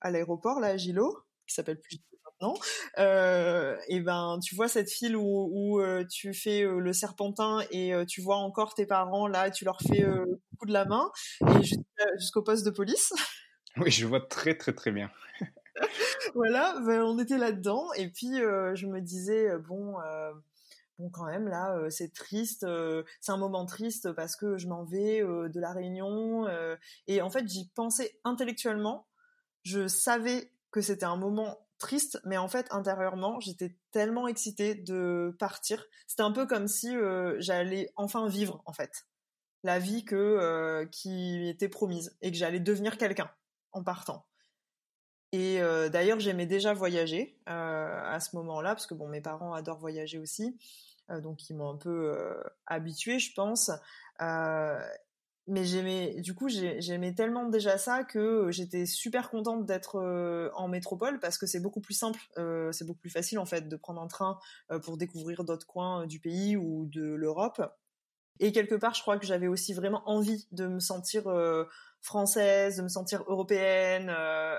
à 0.00 0.10
l'aéroport, 0.10 0.60
là, 0.60 0.68
à 0.68 0.76
Gilo, 0.76 1.24
qui 1.46 1.54
s'appelle 1.54 1.80
plus 1.80 1.98
non 2.40 2.54
euh, 2.98 3.76
et 3.88 4.00
ben 4.00 4.38
tu 4.42 4.54
vois 4.54 4.68
cette 4.68 4.90
file 4.90 5.16
où, 5.16 5.48
où 5.52 5.80
euh, 5.80 6.04
tu 6.04 6.32
fais 6.34 6.62
euh, 6.62 6.78
le 6.78 6.92
serpentin 6.92 7.60
et 7.70 7.92
euh, 7.92 8.04
tu 8.04 8.20
vois 8.20 8.36
encore 8.36 8.74
tes 8.74 8.86
parents 8.86 9.26
là, 9.26 9.50
tu 9.50 9.64
leur 9.64 9.80
fais 9.80 10.02
le 10.02 10.40
coup 10.58 10.66
de 10.66 10.72
la 10.72 10.84
main 10.84 11.10
et 11.40 11.64
jusqu'au 12.18 12.42
poste 12.42 12.64
de 12.64 12.70
police. 12.70 13.12
Oui, 13.76 13.92
je 13.92 14.06
vois 14.06 14.20
très 14.20 14.56
très 14.56 14.72
très 14.72 14.90
bien. 14.90 15.08
voilà, 16.34 16.74
ben, 16.84 17.00
on 17.02 17.16
était 17.20 17.38
là-dedans 17.38 17.92
et 17.92 18.08
puis 18.08 18.38
je 18.38 18.86
me 18.86 19.00
disais 19.00 19.56
bon 19.68 19.94
bon 20.98 21.10
quand 21.10 21.26
même 21.26 21.46
là 21.46 21.78
c'est 21.90 22.12
triste 22.12 22.66
c'est 23.20 23.30
un 23.30 23.36
moment 23.36 23.66
triste 23.66 24.10
parce 24.14 24.34
que 24.34 24.56
je 24.56 24.66
m'en 24.66 24.82
vais 24.82 25.20
de 25.20 25.60
la 25.60 25.70
réunion 25.70 26.48
et 27.06 27.22
en 27.22 27.30
fait 27.30 27.46
j'y 27.46 27.68
pensais 27.68 28.18
intellectuellement 28.24 29.06
je 29.62 29.86
savais 29.86 30.50
que 30.72 30.80
c'était 30.80 31.04
un 31.04 31.16
moment 31.16 31.67
triste, 31.78 32.20
mais 32.24 32.36
en 32.36 32.48
fait 32.48 32.66
intérieurement 32.70 33.40
j'étais 33.40 33.76
tellement 33.92 34.28
excitée 34.28 34.74
de 34.74 35.34
partir. 35.38 35.84
C'était 36.06 36.22
un 36.22 36.32
peu 36.32 36.46
comme 36.46 36.68
si 36.68 36.94
euh, 36.96 37.36
j'allais 37.38 37.90
enfin 37.96 38.28
vivre 38.28 38.62
en 38.66 38.72
fait 38.72 39.06
la 39.64 39.78
vie 39.78 40.04
que 40.04 40.16
euh, 40.16 40.86
qui 40.86 41.48
était 41.48 41.68
promise 41.68 42.16
et 42.20 42.30
que 42.30 42.36
j'allais 42.36 42.60
devenir 42.60 42.98
quelqu'un 42.98 43.30
en 43.72 43.82
partant. 43.82 44.26
Et 45.32 45.60
euh, 45.60 45.88
d'ailleurs 45.88 46.20
j'aimais 46.20 46.46
déjà 46.46 46.72
voyager 46.72 47.38
à 47.46 48.18
ce 48.20 48.34
moment-là 48.36 48.74
parce 48.74 48.86
que 48.86 48.94
bon 48.94 49.08
mes 49.08 49.20
parents 49.20 49.52
adorent 49.52 49.78
voyager 49.78 50.18
aussi, 50.18 50.58
donc 51.08 51.48
ils 51.48 51.56
m'ont 51.56 51.70
un 51.70 51.76
peu 51.76 52.14
habituée 52.66 53.18
je 53.18 53.32
pense 53.34 53.70
mais 55.48 55.64
j'aimais 55.64 56.20
du 56.20 56.34
coup 56.34 56.48
j'aimais 56.48 57.14
tellement 57.14 57.48
déjà 57.48 57.78
ça 57.78 58.04
que 58.04 58.18
euh, 58.18 58.50
j'étais 58.50 58.84
super 58.84 59.30
contente 59.30 59.64
d'être 59.64 59.98
euh, 59.98 60.50
en 60.54 60.68
métropole 60.68 61.18
parce 61.20 61.38
que 61.38 61.46
c'est 61.46 61.60
beaucoup 61.60 61.80
plus 61.80 61.94
simple 61.94 62.20
euh, 62.36 62.70
c'est 62.70 62.84
beaucoup 62.84 63.00
plus 63.00 63.10
facile 63.10 63.38
en 63.38 63.46
fait 63.46 63.66
de 63.66 63.76
prendre 63.76 64.00
un 64.00 64.06
train 64.06 64.38
pour 64.82 64.98
découvrir 64.98 65.44
d'autres 65.44 65.66
coins 65.66 66.06
du 66.06 66.20
pays 66.20 66.56
ou 66.56 66.86
de 66.86 67.14
l'Europe. 67.14 67.62
Et 68.40 68.52
quelque 68.52 68.74
part 68.74 68.94
je 68.94 69.00
crois 69.00 69.18
que 69.18 69.26
j'avais 69.26 69.48
aussi 69.48 69.72
vraiment 69.72 70.02
envie 70.08 70.46
de 70.52 70.66
me 70.66 70.80
sentir 70.80 71.24
française 72.00 72.76
de 72.76 72.82
me 72.82 72.88
sentir 72.88 73.24
européenne 73.26 74.14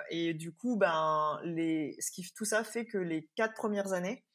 et 0.09 0.33
du 0.33 0.51
coup 0.51 0.75
ben 0.75 1.39
les 1.43 1.95
ce 1.99 2.11
qui 2.11 2.29
tout 2.33 2.45
ça 2.45 2.63
fait 2.63 2.85
que 2.85 2.97
les 2.97 3.29
quatre 3.35 3.53
premières 3.53 3.93
années 3.93 4.25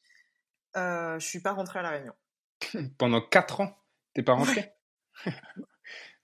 je 0.75 1.17
suis 1.19 1.41
pas 1.41 1.51
rentrée 1.51 1.79
à 1.79 1.83
la 1.83 1.89
Réunion. 1.89 2.13
Pendant 2.97 3.21
quatre 3.21 3.61
ans 3.61 3.77
t'es 4.13 4.23
pas 4.23 4.33
rentrée 4.33 4.71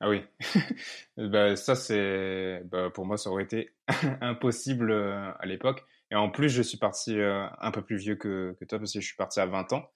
Ah 0.04 0.10
oui, 0.10 0.24
bah, 1.17 1.56
ça 1.56 1.76
c'est, 1.76 2.63
bah, 2.65 2.89
pour 2.89 3.06
moi 3.06 3.17
ça 3.17 3.30
aurait 3.30 3.43
été 3.43 3.71
impossible 4.21 4.91
euh, 4.91 5.32
à 5.39 5.45
l'époque. 5.45 5.86
Et 6.10 6.15
en 6.15 6.30
plus, 6.30 6.50
je 6.50 6.63
suis 6.63 6.80
parti 6.80 7.19
euh, 7.19 7.45
un 7.60 7.71
peu 7.71 7.84
plus 7.84 7.97
vieux 7.97 8.15
que, 8.15 8.56
toi 8.67 8.80
parce 8.80 8.93
que 8.93 9.00
je 9.00 9.06
suis 9.06 9.15
parti 9.15 9.39
à 9.39 9.45
20 9.45 9.74
ans. 9.74 9.91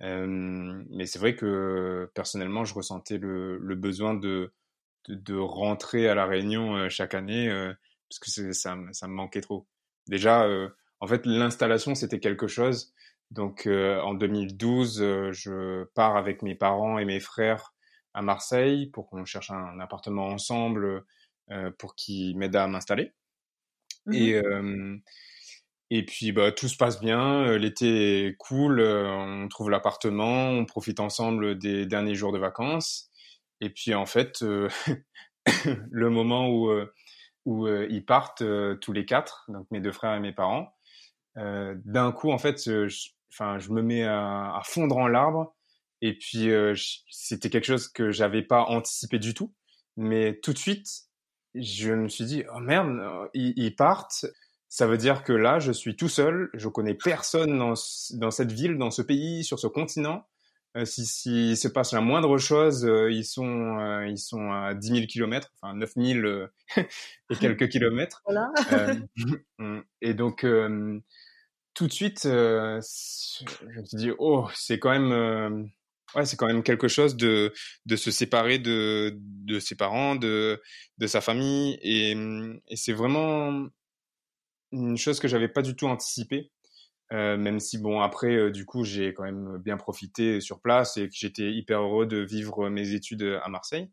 Mais 0.00 1.06
c'est 1.06 1.18
vrai 1.18 1.34
que 1.36 2.10
personnellement, 2.14 2.64
je 2.64 2.74
ressentais 2.74 3.18
le, 3.18 3.58
besoin 3.76 4.14
de, 4.14 4.52
de, 5.08 5.14
de, 5.14 5.36
rentrer 5.36 6.08
à 6.08 6.14
la 6.14 6.26
Réunion 6.26 6.76
euh, 6.76 6.88
chaque 6.88 7.14
année 7.14 7.48
parce 8.08 8.18
que 8.18 8.52
ça, 8.52 8.76
ça 8.92 9.08
me 9.08 9.14
manquait 9.14 9.40
trop. 9.40 9.66
Déjà, 10.06 10.46
en 11.00 11.06
fait, 11.06 11.24
l'installation 11.26 11.94
c'était 11.94 12.20
quelque 12.20 12.46
chose. 12.46 12.92
Donc 13.30 13.66
en 13.66 14.14
2012, 14.14 14.98
je 15.32 15.84
pars 15.94 16.16
avec 16.16 16.42
mes 16.42 16.54
parents 16.54 16.98
et 16.98 17.04
mes 17.04 17.20
frères 17.20 17.72
à 18.14 18.22
Marseille 18.22 18.86
pour 18.86 19.08
qu'on 19.08 19.24
cherche 19.24 19.50
un, 19.50 19.78
appartement 19.80 20.28
ensemble 20.28 21.04
euh, 21.50 21.70
pour 21.78 21.94
qu'il 21.94 22.36
m'aide 22.36 22.56
à 22.56 22.66
m'installer. 22.66 23.12
Mmh 24.06 24.14
et, 24.14 24.34
euh, 24.34 24.96
Et 25.90 26.04
puis 26.04 26.32
bah, 26.32 26.52
tout 26.52 26.68
se 26.68 26.76
passe 26.76 27.00
bien, 27.00 27.56
l'été 27.58 28.26
est 28.26 28.36
cool, 28.36 28.80
on 28.80 29.48
trouve 29.48 29.70
l'appartement, 29.70 30.50
on 30.50 30.64
profite 30.64 31.00
ensemble 31.00 31.58
des 31.58 31.86
derniers 31.86 32.14
jours 32.14 32.32
de 32.32 32.38
vacances. 32.38 33.10
Et 33.60 33.70
puis 33.70 33.94
en 33.94 34.06
fait, 34.06 34.40
le 35.64 36.10
moment 36.10 36.48
où, 36.48 36.70
où 37.44 37.68
ils 37.68 38.04
partent 38.04 38.44
tous 38.80 38.92
les 38.92 39.04
quatre, 39.04 39.44
donc 39.48 39.66
mes 39.70 39.80
deux 39.80 39.92
frères 39.92 40.14
et 40.14 40.20
mes 40.20 40.32
parents, 40.32 40.72
d'un 41.36 42.12
coup 42.12 42.30
en 42.30 42.38
fait, 42.38 42.62
je, 42.64 42.88
je 42.88 43.70
me 43.72 43.82
mets 43.82 44.04
à, 44.04 44.54
à 44.54 44.62
fondre 44.64 44.96
en 44.96 45.08
l'arbre. 45.08 45.54
Et 46.02 46.16
puis 46.16 46.50
c'était 47.10 47.50
quelque 47.50 47.66
chose 47.66 47.88
que 47.88 48.10
j'avais 48.10 48.42
pas 48.42 48.64
anticipé 48.64 49.18
du 49.18 49.34
tout, 49.34 49.54
mais 49.96 50.38
tout 50.40 50.52
de 50.52 50.58
suite, 50.58 50.88
je 51.54 51.92
me 51.92 52.08
suis 52.08 52.24
dit 52.24 52.44
oh 52.54 52.60
merde, 52.60 53.00
ils, 53.34 53.52
ils 53.56 53.74
partent 53.74 54.26
ça 54.70 54.86
veut 54.86 54.96
dire 54.96 55.24
que 55.24 55.32
là, 55.32 55.58
je 55.58 55.72
suis 55.72 55.96
tout 55.96 56.08
seul, 56.08 56.48
je 56.54 56.68
connais 56.68 56.94
personne 56.94 57.58
dans, 57.58 57.74
dans 58.14 58.30
cette 58.30 58.52
ville, 58.52 58.78
dans 58.78 58.92
ce 58.92 59.02
pays, 59.02 59.42
sur 59.42 59.58
ce 59.58 59.66
continent. 59.66 60.24
Euh, 60.76 60.84
si, 60.84 61.04
si 61.06 61.56
se 61.56 61.66
passe 61.66 61.92
la 61.92 62.00
moindre 62.00 62.38
chose, 62.38 62.86
euh, 62.86 63.10
ils 63.10 63.24
sont 63.24 63.80
euh, 63.80 64.06
ils 64.06 64.18
sont 64.18 64.52
à 64.52 64.72
10 64.74 64.86
000 64.86 65.06
kilomètres, 65.08 65.52
enfin 65.60 65.74
9 65.74 65.90
000 65.96 66.46
et 67.30 67.36
quelques 67.40 67.68
kilomètres. 67.68 68.22
Voilà. 68.26 68.52
Mm. 69.58 69.80
et 70.00 70.14
donc 70.14 70.46
tout 71.74 71.86
de 71.88 71.92
suite, 71.92 72.20
je 72.22 72.76
me 72.76 73.84
suis 73.84 73.96
dit 73.96 74.10
oh 74.20 74.46
c'est 74.54 74.78
quand 74.78 74.90
même 74.90 75.68
ouais 76.14 76.24
c'est 76.24 76.36
quand 76.36 76.46
même 76.46 76.62
quelque 76.62 76.88
chose 76.88 77.16
de 77.16 77.52
de 77.86 77.96
se 77.96 78.10
séparer 78.10 78.58
de 78.58 79.16
de 79.18 79.58
ses 79.60 79.76
parents, 79.76 80.16
de 80.16 80.60
de 80.98 81.06
sa 81.06 81.20
famille 81.20 81.78
et, 81.82 82.12
et 82.68 82.76
c'est 82.76 82.92
vraiment 82.92 83.68
une 84.72 84.96
chose 84.96 85.20
que 85.20 85.28
j'avais 85.28 85.48
pas 85.48 85.62
du 85.62 85.74
tout 85.74 85.86
anticipée. 85.86 86.50
Euh, 87.12 87.36
même 87.36 87.58
si 87.58 87.76
bon 87.76 88.00
après 88.00 88.36
euh, 88.36 88.50
du 88.52 88.64
coup 88.64 88.84
j'ai 88.84 89.12
quand 89.12 89.24
même 89.24 89.58
bien 89.58 89.76
profité 89.76 90.40
sur 90.40 90.60
place 90.60 90.96
et 90.96 91.08
que 91.08 91.14
j'étais 91.16 91.50
hyper 91.50 91.80
heureux 91.80 92.06
de 92.06 92.18
vivre 92.18 92.68
mes 92.68 92.92
études 92.92 93.40
à 93.42 93.48
Marseille. 93.48 93.90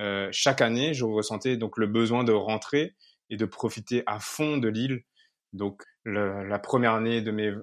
Euh, 0.00 0.28
chaque 0.32 0.60
année, 0.60 0.94
je 0.94 1.04
ressentais 1.04 1.56
donc 1.56 1.78
le 1.78 1.86
besoin 1.86 2.24
de 2.24 2.32
rentrer 2.32 2.94
et 3.30 3.36
de 3.36 3.44
profiter 3.44 4.02
à 4.06 4.18
fond 4.18 4.56
de 4.56 4.68
l'île. 4.68 5.04
Donc 5.52 5.82
la 6.04 6.58
première 6.58 6.94
année 6.94 7.22
de 7.22 7.30
mes 7.30 7.54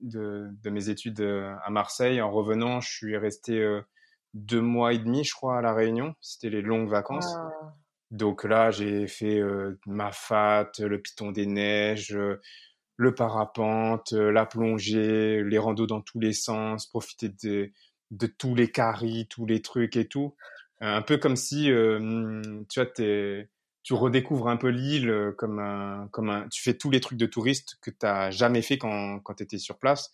de, 0.00 0.48
de, 0.62 0.70
mes 0.70 0.88
études 0.88 1.20
euh, 1.20 1.54
à 1.64 1.70
Marseille, 1.70 2.20
en 2.20 2.30
revenant, 2.30 2.80
je 2.80 2.90
suis 2.90 3.16
resté 3.16 3.60
euh, 3.60 3.80
deux 4.34 4.60
mois 4.60 4.92
et 4.92 4.98
demi, 4.98 5.24
je 5.24 5.34
crois, 5.34 5.58
à 5.58 5.62
la 5.62 5.74
Réunion. 5.74 6.14
C'était 6.20 6.50
les 6.50 6.62
longues 6.62 6.88
vacances. 6.88 7.34
Ah. 7.36 7.74
Donc 8.10 8.44
là, 8.44 8.70
j'ai 8.70 9.06
fait 9.06 9.38
euh, 9.38 9.78
ma 9.86 10.12
fat, 10.12 10.70
le 10.78 11.00
piton 11.00 11.32
des 11.32 11.46
neiges, 11.46 12.14
euh, 12.14 12.40
le 12.96 13.14
parapente, 13.14 14.12
la 14.12 14.44
plongée, 14.44 15.44
les 15.44 15.58
randos 15.58 15.86
dans 15.86 16.00
tous 16.00 16.18
les 16.18 16.32
sens, 16.32 16.86
profiter 16.86 17.28
de, 17.44 17.70
de 18.10 18.26
tous 18.26 18.56
les 18.56 18.72
caries, 18.72 19.28
tous 19.28 19.46
les 19.46 19.62
trucs 19.62 19.96
et 19.96 20.08
tout. 20.08 20.34
Un 20.80 21.02
peu 21.02 21.16
comme 21.16 21.36
si, 21.36 21.66
tu 22.68 22.80
vois, 22.80 22.86
tu 23.88 23.94
redécouvres 23.94 24.48
un 24.48 24.58
peu 24.58 24.68
l'île 24.68 25.32
comme 25.38 25.60
un, 25.60 26.08
comme 26.12 26.28
un, 26.28 26.46
tu 26.48 26.60
fais 26.60 26.74
tous 26.74 26.90
les 26.90 27.00
trucs 27.00 27.16
de 27.16 27.24
touriste 27.24 27.78
que 27.80 27.90
tu 27.90 27.96
n'as 28.02 28.30
jamais 28.30 28.60
fait 28.60 28.76
quand, 28.76 29.18
quand 29.20 29.32
tu 29.32 29.44
étais 29.44 29.56
sur 29.56 29.78
place. 29.78 30.12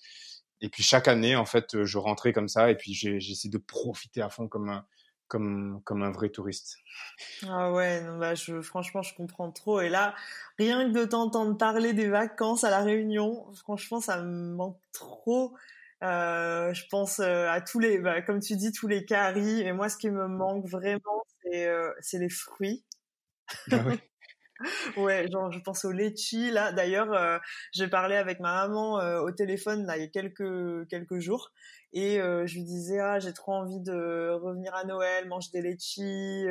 Et 0.61 0.69
puis 0.69 0.85
chaque 0.85 1.09
année, 1.09 1.35
en 1.35 1.45
fait, 1.45 1.83
je 1.83 1.99
rentrais 1.99 2.33
comme 2.33 2.47
ça 2.47 2.71
et 2.71 2.77
puis 2.77 2.95
j'essaie 2.95 3.49
de 3.49 3.59
profiter 3.59 4.23
à 4.23 4.29
fond 4.29 4.47
comme 4.47 4.69
un, 4.69 4.87
comme, 5.27 5.81
comme 5.83 6.05
un 6.05 6.13
vrai 6.13 6.29
touriste. 6.29 6.77
Ah 7.49 7.73
ouais, 7.73 8.01
bah 8.21 8.37
je, 8.37 8.63
franchement, 8.63 9.03
je 9.03 9.13
comprends 9.13 9.51
trop. 9.51 9.81
Et 9.81 9.89
là, 9.89 10.15
rien 10.57 10.89
que 10.89 10.97
de 10.97 11.05
t'entendre 11.05 11.59
parler 11.59 11.95
des 11.95 12.07
vacances 12.07 12.63
à 12.63 12.71
La 12.71 12.85
Réunion, 12.85 13.53
franchement, 13.55 14.01
ça 14.01 14.23
me 14.23 14.55
manque 14.55 14.79
trop. 14.93 15.57
Euh, 16.05 16.73
je 16.75 16.85
pense 16.93 17.19
euh, 17.19 17.49
à 17.49 17.61
tous 17.61 17.81
les, 17.81 17.99
bah, 17.99 18.23
comme 18.23 18.39
tu 18.39 18.55
dis, 18.55 18.71
tous 18.71 18.87
les 18.87 19.05
caries. 19.05 19.63
Et 19.63 19.73
moi, 19.73 19.89
ce 19.89 19.97
qui 19.97 20.11
me 20.11 20.29
manque 20.29 20.69
vraiment, 20.69 21.25
c'est 21.43 21.67
euh, 21.67 21.91
les 22.13 22.31
fruits. 22.31 22.85
Ah 23.73 23.85
oui. 23.87 23.99
ouais, 24.97 25.27
genre 25.31 25.51
je 25.53 25.59
pense 25.59 25.85
au 25.85 25.93
litchi 25.93 26.51
là. 26.51 26.73
D'ailleurs, 26.73 27.13
euh, 27.13 27.39
j'ai 27.73 27.89
parlé 27.89 28.17
avec 28.17 28.41
ma 28.41 28.67
maman 28.67 29.01
euh, 29.01 29.21
au 29.21 29.31
téléphone 29.33 29.85
là 29.87 29.97
il 29.97 30.03
y 30.03 30.07
a 30.07 30.09
quelques 30.09 30.89
quelques 30.89 31.19
jours 31.19 31.51
et 31.93 32.21
euh, 32.21 32.47
je 32.47 32.55
lui 32.55 32.65
disais 32.65 33.01
ah 33.01 33.19
j'ai 33.19 33.33
trop 33.33 33.53
envie 33.53 33.81
de 33.81 34.31
revenir 34.31 34.75
à 34.75 34.85
Noël, 34.85 35.29
manger 35.29 35.51
des 35.53 35.63
litchis. 35.63 36.45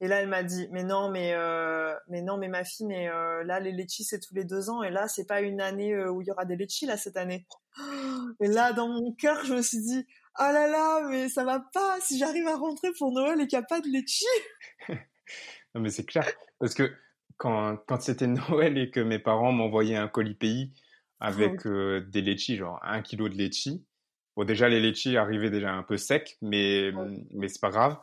et 0.00 0.08
là 0.08 0.20
elle 0.20 0.28
m'a 0.28 0.42
dit 0.42 0.68
mais 0.72 0.84
non 0.84 1.10
mais 1.10 1.34
mais 2.08 2.22
non 2.22 2.36
mais 2.38 2.48
ma 2.48 2.64
fille 2.64 2.86
mais 2.86 3.08
là 3.08 3.60
les 3.60 3.72
litchis 3.72 4.04
c'est 4.04 4.20
tous 4.20 4.34
les 4.34 4.44
deux 4.44 4.70
ans 4.70 4.82
et 4.82 4.90
là 4.90 5.08
c'est 5.08 5.26
pas 5.26 5.40
une 5.40 5.60
année 5.60 5.96
où 6.06 6.22
il 6.22 6.28
y 6.28 6.30
aura 6.30 6.44
des 6.44 6.56
litchis 6.56 6.86
là 6.86 6.96
cette 6.96 7.16
année. 7.16 7.46
Et 8.40 8.46
là 8.46 8.72
dans 8.72 8.88
mon 8.88 9.12
cœur 9.12 9.44
je 9.44 9.54
me 9.54 9.62
suis 9.62 9.80
dit 9.80 10.06
ah 10.36 10.52
là 10.52 10.68
là 10.68 11.08
mais 11.08 11.28
ça 11.28 11.44
va 11.44 11.60
pas 11.72 11.98
si 12.00 12.18
j'arrive 12.18 12.46
à 12.46 12.56
rentrer 12.56 12.90
pour 12.98 13.12
Noël 13.12 13.40
et 13.40 13.46
qu'il 13.46 13.58
n'y 13.58 13.64
a 13.64 13.66
pas 13.66 13.80
de 13.80 13.88
litchi. 13.88 14.24
non 15.74 15.80
mais 15.80 15.90
c'est 15.90 16.04
clair 16.04 16.26
parce 16.58 16.74
que 16.74 16.92
quand, 17.36 17.76
quand 17.86 18.00
c'était 18.00 18.26
Noël 18.48 18.78
et 18.78 18.90
que 18.90 19.00
mes 19.00 19.18
parents 19.18 19.52
m'envoyaient 19.52 19.96
un 19.96 20.08
colis 20.08 20.34
pays 20.34 20.72
avec 21.20 21.66
euh, 21.66 22.00
des 22.00 22.20
litchis, 22.20 22.56
genre 22.56 22.78
un 22.82 23.02
kilo 23.02 23.28
de 23.28 23.34
litchis. 23.34 23.84
Bon, 24.36 24.44
déjà, 24.44 24.68
les 24.68 24.80
litchis 24.80 25.16
arrivaient 25.16 25.50
déjà 25.50 25.72
un 25.72 25.82
peu 25.82 25.96
secs, 25.96 26.36
mais, 26.42 26.92
mais 27.30 27.48
c'est 27.48 27.60
pas 27.60 27.70
grave. 27.70 27.98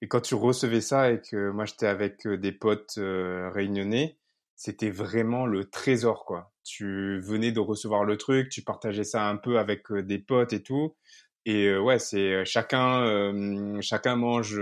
Et 0.00 0.08
quand 0.08 0.20
tu 0.20 0.34
recevais 0.34 0.80
ça 0.80 1.10
et 1.12 1.20
que 1.20 1.50
moi 1.50 1.64
j'étais 1.64 1.86
avec 1.86 2.26
euh, 2.26 2.36
des 2.36 2.52
potes 2.52 2.94
euh, 2.98 3.50
réunionnais, 3.50 4.16
c'était 4.56 4.90
vraiment 4.90 5.46
le 5.46 5.64
trésor, 5.68 6.24
quoi. 6.24 6.52
Tu 6.64 7.20
venais 7.20 7.50
de 7.50 7.58
recevoir 7.60 8.04
le 8.04 8.16
truc, 8.16 8.48
tu 8.48 8.62
partageais 8.62 9.04
ça 9.04 9.28
un 9.28 9.36
peu 9.36 9.58
avec 9.58 9.92
des 9.92 10.18
potes 10.18 10.52
et 10.52 10.62
tout. 10.62 10.94
Et 11.44 11.76
ouais, 11.76 11.98
c'est 11.98 12.44
chacun, 12.44 13.80
chacun 13.80 14.16
mange 14.16 14.60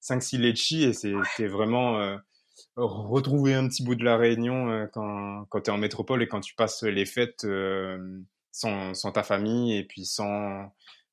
5-6 0.00 0.38
litchis 0.38 0.84
et 0.84 0.92
c'est 0.92 1.46
vraiment 1.48 2.16
retrouver 2.76 3.54
un 3.54 3.66
petit 3.68 3.82
bout 3.82 3.96
de 3.96 4.04
la 4.04 4.16
Réunion 4.16 4.88
quand, 4.92 5.44
quand 5.48 5.60
tu 5.62 5.70
es 5.70 5.72
en 5.72 5.78
métropole 5.78 6.22
et 6.22 6.28
quand 6.28 6.40
tu 6.40 6.54
passes 6.54 6.84
les 6.84 7.04
fêtes 7.04 7.44
sans, 8.52 8.94
sans, 8.94 9.12
ta 9.12 9.22
famille 9.22 9.76
et 9.76 9.84
puis 9.84 10.04
sans, 10.04 10.72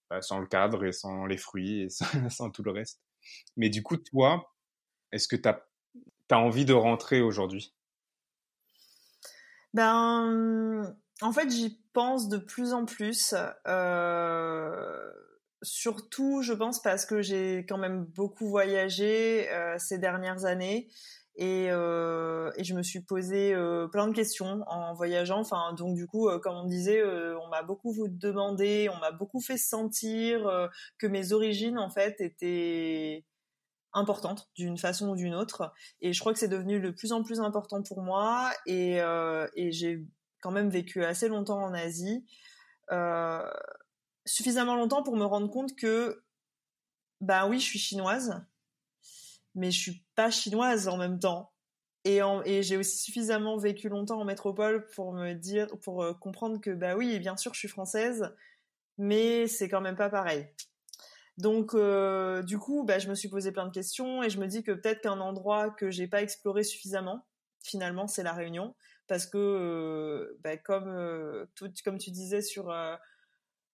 bah, 0.09 0.21
sans 0.21 0.39
le 0.39 0.47
cadre 0.47 0.85
et 0.85 0.93
sans 0.93 1.25
les 1.25 1.37
fruits 1.37 1.81
et 1.81 1.89
sans, 2.29 2.49
tout 2.49 2.63
le 2.63 2.71
reste. 2.71 3.01
Mais 3.57 3.69
du 3.69 3.83
coup, 3.83 3.97
toi, 3.97 4.53
est-ce 5.11 5.27
que 5.27 5.35
tu 5.35 5.49
as, 5.49 5.65
as, 6.31 6.39
envie 6.39 6.65
de 6.65 6.73
rentrer 6.73 7.21
aujourd'hui? 7.21 7.73
Ben, 9.73 10.95
en 11.21 11.31
fait, 11.31 11.49
j'y 11.49 11.81
pense 11.93 12.29
de 12.29 12.37
plus 12.37 12.73
en 12.73 12.85
plus. 12.85 13.35
Euh, 13.67 15.11
surtout, 15.61 16.41
je 16.41 16.53
pense, 16.53 16.81
parce 16.81 17.05
que 17.05 17.21
j'ai 17.21 17.65
quand 17.67 17.77
même 17.77 18.05
beaucoup 18.05 18.47
voyagé 18.47 19.49
ces 19.77 19.97
dernières 19.97 20.45
années 20.45 20.87
et, 21.37 21.67
euh, 21.69 22.51
et, 22.55 22.63
je 22.63 22.73
me 22.73 22.81
suis 22.81 23.01
posé 23.01 23.53
euh, 23.53 23.87
plein 23.87 24.07
de 24.07 24.13
questions 24.13 24.63
en 24.65 24.95
voyageant. 24.95 25.39
Enfin, 25.39 25.73
donc 25.73 25.95
du 25.95 26.07
coup, 26.07 26.27
euh, 26.29 26.39
comme 26.39 26.55
on 26.55 26.65
disait, 26.65 26.99
euh, 26.99 27.37
on 27.39 27.47
m'a 27.49 27.61
beaucoup 27.61 27.93
demandé, 28.09 28.89
on 28.91 28.97
m'a 28.97 29.11
beaucoup 29.11 29.39
fait 29.39 29.57
sentir 29.57 30.47
euh, 30.47 30.67
que 30.97 31.05
mes 31.05 31.33
origines 31.33 31.77
en 31.77 31.91
fait 31.91 32.19
étaient 32.21 33.23
importantes 33.93 34.49
d'une 34.55 34.79
façon 34.79 35.09
ou 35.09 35.15
d'une 35.15 35.35
autre. 35.35 35.71
Et 36.01 36.11
je 36.11 36.19
crois 36.19 36.33
que 36.33 36.39
c'est 36.39 36.47
devenu 36.47 36.79
de 36.81 36.89
plus 36.89 37.11
en 37.11 37.21
plus 37.21 37.39
important 37.39 37.83
pour 37.83 38.01
moi. 38.01 38.51
Et 38.65 38.99
j'ai 39.71 40.03
quand 40.41 40.51
même 40.51 40.69
vécu 40.69 41.03
assez 41.03 41.27
longtemps 41.27 41.63
en 41.63 41.73
Asie, 41.73 42.25
suffisamment 44.25 44.75
longtemps 44.75 45.03
pour 45.03 45.15
me 45.15 45.25
rendre 45.25 45.49
compte 45.49 45.75
que, 45.75 46.23
ben 47.21 47.47
oui, 47.47 47.59
je 47.59 47.65
suis 47.65 47.79
chinoise 47.79 48.45
mais 49.57 49.71
je 49.71 49.79
suis 49.79 50.05
pas 50.15 50.31
chinoise 50.31 50.87
en 50.87 50.97
même 50.97 51.19
temps. 51.19 51.51
Et, 52.05 52.21
j'ai 52.63 52.77
aussi 52.77 52.97
suffisamment 52.97 53.57
vécu 53.57 53.89
longtemps 53.89 54.21
en 54.21 54.23
métropole 54.23 54.87
pour 54.95 55.11
me 55.11 55.33
dire, 55.33 55.67
pour 55.81 56.03
euh, 56.03 56.13
comprendre 56.13 56.61
que 56.61 56.69
bah 56.69 56.95
oui, 56.95 57.19
bien 57.19 57.35
sûr, 57.35 57.53
je 57.53 57.59
suis 57.59 57.67
française, 57.67 58.33
mais 58.97 59.47
c'est 59.47 59.67
quand 59.67 59.81
même 59.81 59.97
pas 59.97 60.09
pareil. 60.09 60.47
Donc, 61.37 61.73
euh, 61.73 62.43
du 62.43 62.59
coup, 62.59 62.85
bah, 62.85 62.99
je 62.99 63.09
me 63.09 63.15
suis 63.15 63.27
posé 63.27 63.51
plein 63.51 63.65
de 63.65 63.73
questions 63.73 64.23
et 64.23 64.29
je 64.29 64.39
me 64.39 64.47
dis 64.47 64.63
que 64.63 64.71
peut-être 64.71 65.01
qu'un 65.01 65.19
endroit 65.19 65.69
que 65.71 65.91
j'ai 65.91 66.07
pas 66.07 66.21
exploré 66.21 66.63
suffisamment, 66.63 67.25
finalement, 67.61 68.07
c'est 68.07 68.23
la 68.23 68.31
Réunion, 68.31 68.73
parce 69.07 69.25
que, 69.25 70.37
bah, 70.41 70.57
comme 70.57 71.47
comme 71.83 71.97
tu 71.97 72.11
disais 72.11 72.41
sur 72.41 72.73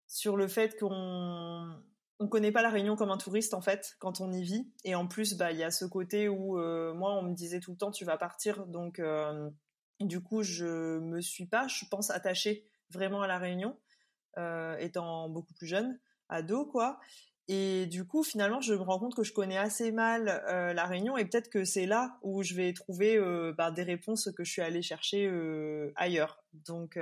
sur 0.08 0.38
le 0.38 0.48
fait 0.48 0.78
qu'on 0.80 1.82
on 2.19 2.28
connaît 2.28 2.52
pas 2.52 2.62
la 2.62 2.69
Réunion 2.69 2.96
comme 2.96 3.12
un 3.12 3.17
touriste 3.17 3.54
en 3.54 3.62
fait 3.62 3.96
quand 4.00 4.22
on 4.22 4.32
y 4.32 4.43
vit. 4.43 4.72
Et 4.84 4.96
en 4.96 5.08
plus 5.08 5.36
bah 5.36 5.52
il 5.52 5.58
y 5.58 5.63
a 5.63 5.72
ce 5.72 5.86
côté 5.86 6.30
où 6.30 6.58
moi 6.93 7.13
on 7.13 7.24
me 7.24 7.34
disait 7.34 7.60
tout 7.60 7.72
le 7.72 7.78
temps 7.78 7.91
tu 7.91 8.06
vas 8.06 8.17
partir. 8.17 8.65
Donc 8.67 9.02
du 10.00 10.22
coup 10.22 10.43
je 10.43 11.00
me 11.00 11.22
suis 11.22 11.46
pas 11.48 11.67
je 11.67 11.86
pense 11.89 12.12
attachée 12.12 12.65
vraiment 12.89 13.22
à 13.22 13.28
la 13.28 13.38
Réunion 13.39 13.78
étant 14.80 15.30
beaucoup 15.30 15.54
plus 15.54 15.67
jeune 15.67 16.00
ado 16.30 16.65
quoi 16.65 17.00
Et 17.47 17.88
du 17.88 18.06
coup, 18.06 18.23
finalement, 18.23 18.62
je 18.62 18.73
me 18.73 18.82
rends 18.82 18.99
compte 18.99 19.15
que 19.15 19.23
je 19.23 19.34
connais 19.34 19.58
assez 19.58 19.91
mal 19.91 20.43
la 20.47 20.86
Réunion 20.86 21.17
et 21.17 21.25
peut-être 21.25 21.49
que 21.49 21.65
c'est 21.65 21.86
là 21.86 22.17
où 22.21 22.41
je 22.41 22.53
vais 22.56 22.71
trouver 22.71 23.19
bah, 23.58 23.69
des 23.69 23.84
réponses 23.84 24.29
que 24.36 24.45
je 24.45 24.51
suis 24.51 24.62
allée 24.62 24.82
chercher 24.82 25.29
ailleurs. 25.95 26.41
Donc, 26.53 26.97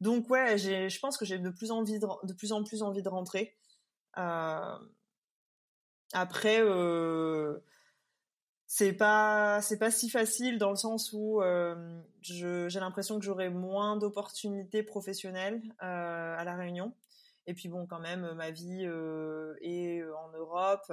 donc 0.00 0.28
ouais, 0.28 0.58
je 0.58 1.00
pense 1.00 1.16
que 1.16 1.24
j'ai 1.24 1.38
de 1.38 1.48
plus 1.48 1.68
de, 1.68 2.32
plus 2.34 2.52
en 2.52 2.64
plus 2.64 2.82
envie 2.82 3.02
de 3.02 3.08
rentrer. 3.08 3.56
après, 6.12 6.60
c'est 8.72 8.92
pas 8.92 9.60
c'est 9.62 9.78
pas 9.78 9.90
si 9.90 10.08
facile 10.08 10.56
dans 10.56 10.70
le 10.70 10.76
sens 10.76 11.12
où 11.12 11.42
euh, 11.42 12.00
j'ai 12.22 12.78
l'impression 12.78 13.18
que 13.18 13.24
j'aurai 13.24 13.50
moins 13.50 13.96
d'opportunités 13.96 14.84
professionnelles 14.84 15.60
euh, 15.82 16.38
à 16.38 16.44
la 16.44 16.54
Réunion 16.54 16.94
et 17.50 17.54
puis 17.54 17.68
bon 17.68 17.86
quand 17.86 18.00
même 18.00 18.32
ma 18.34 18.50
vie 18.50 18.84
euh, 18.84 19.54
est 19.60 20.02
en 20.04 20.30
Europe 20.36 20.92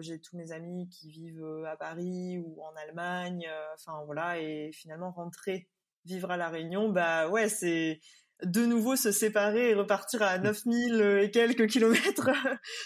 j'ai 0.00 0.20
tous 0.20 0.36
mes 0.36 0.52
amis 0.52 0.88
qui 0.88 1.10
vivent 1.10 1.64
à 1.66 1.76
Paris 1.76 2.38
ou 2.38 2.62
en 2.62 2.74
Allemagne 2.76 3.48
enfin 3.74 4.02
voilà. 4.04 4.38
Et 4.38 4.70
finalement 4.72 5.10
rentrer 5.10 5.68
vivre 6.04 6.30
à 6.30 6.36
la 6.36 6.48
Réunion 6.48 6.88
bah 6.90 7.28
ouais 7.28 7.48
c'est 7.48 8.00
de 8.42 8.66
nouveau 8.66 8.96
se 8.96 9.12
séparer 9.12 9.70
et 9.70 9.74
repartir 9.74 10.22
à 10.22 10.38
9000 10.38 11.20
et 11.22 11.30
quelques 11.30 11.66
kilomètres 11.66 12.30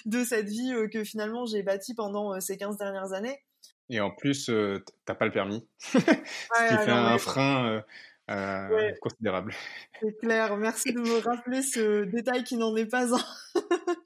de 0.06 0.24
cette 0.24 0.48
vie 0.48 0.72
que 0.92 1.04
finalement 1.04 1.44
j'ai 1.44 1.62
bâtie 1.62 1.94
pendant 1.94 2.40
ces 2.40 2.56
15 2.56 2.76
dernières 2.76 3.12
années. 3.12 3.42
Et 3.90 4.00
en 4.00 4.12
plus, 4.12 4.48
euh, 4.48 4.84
t'as 5.04 5.16
pas 5.16 5.24
le 5.24 5.32
permis, 5.32 5.66
ce 5.80 5.98
qui 5.98 6.04
fait 6.04 6.90
un 6.92 7.18
frein 7.18 7.82
euh, 8.30 8.68
euh, 8.70 8.92
considérable. 9.00 9.54
C'est 10.00 10.16
clair. 10.18 10.56
Merci 10.56 10.92
de 10.92 11.00
me 11.00 11.18
rappeler 11.18 11.62
ce 11.62 12.04
détail 12.04 12.44
qui 12.44 12.56
n'en 12.56 12.74
est 12.76 12.86
pas 12.86 13.14
un. 13.14 13.24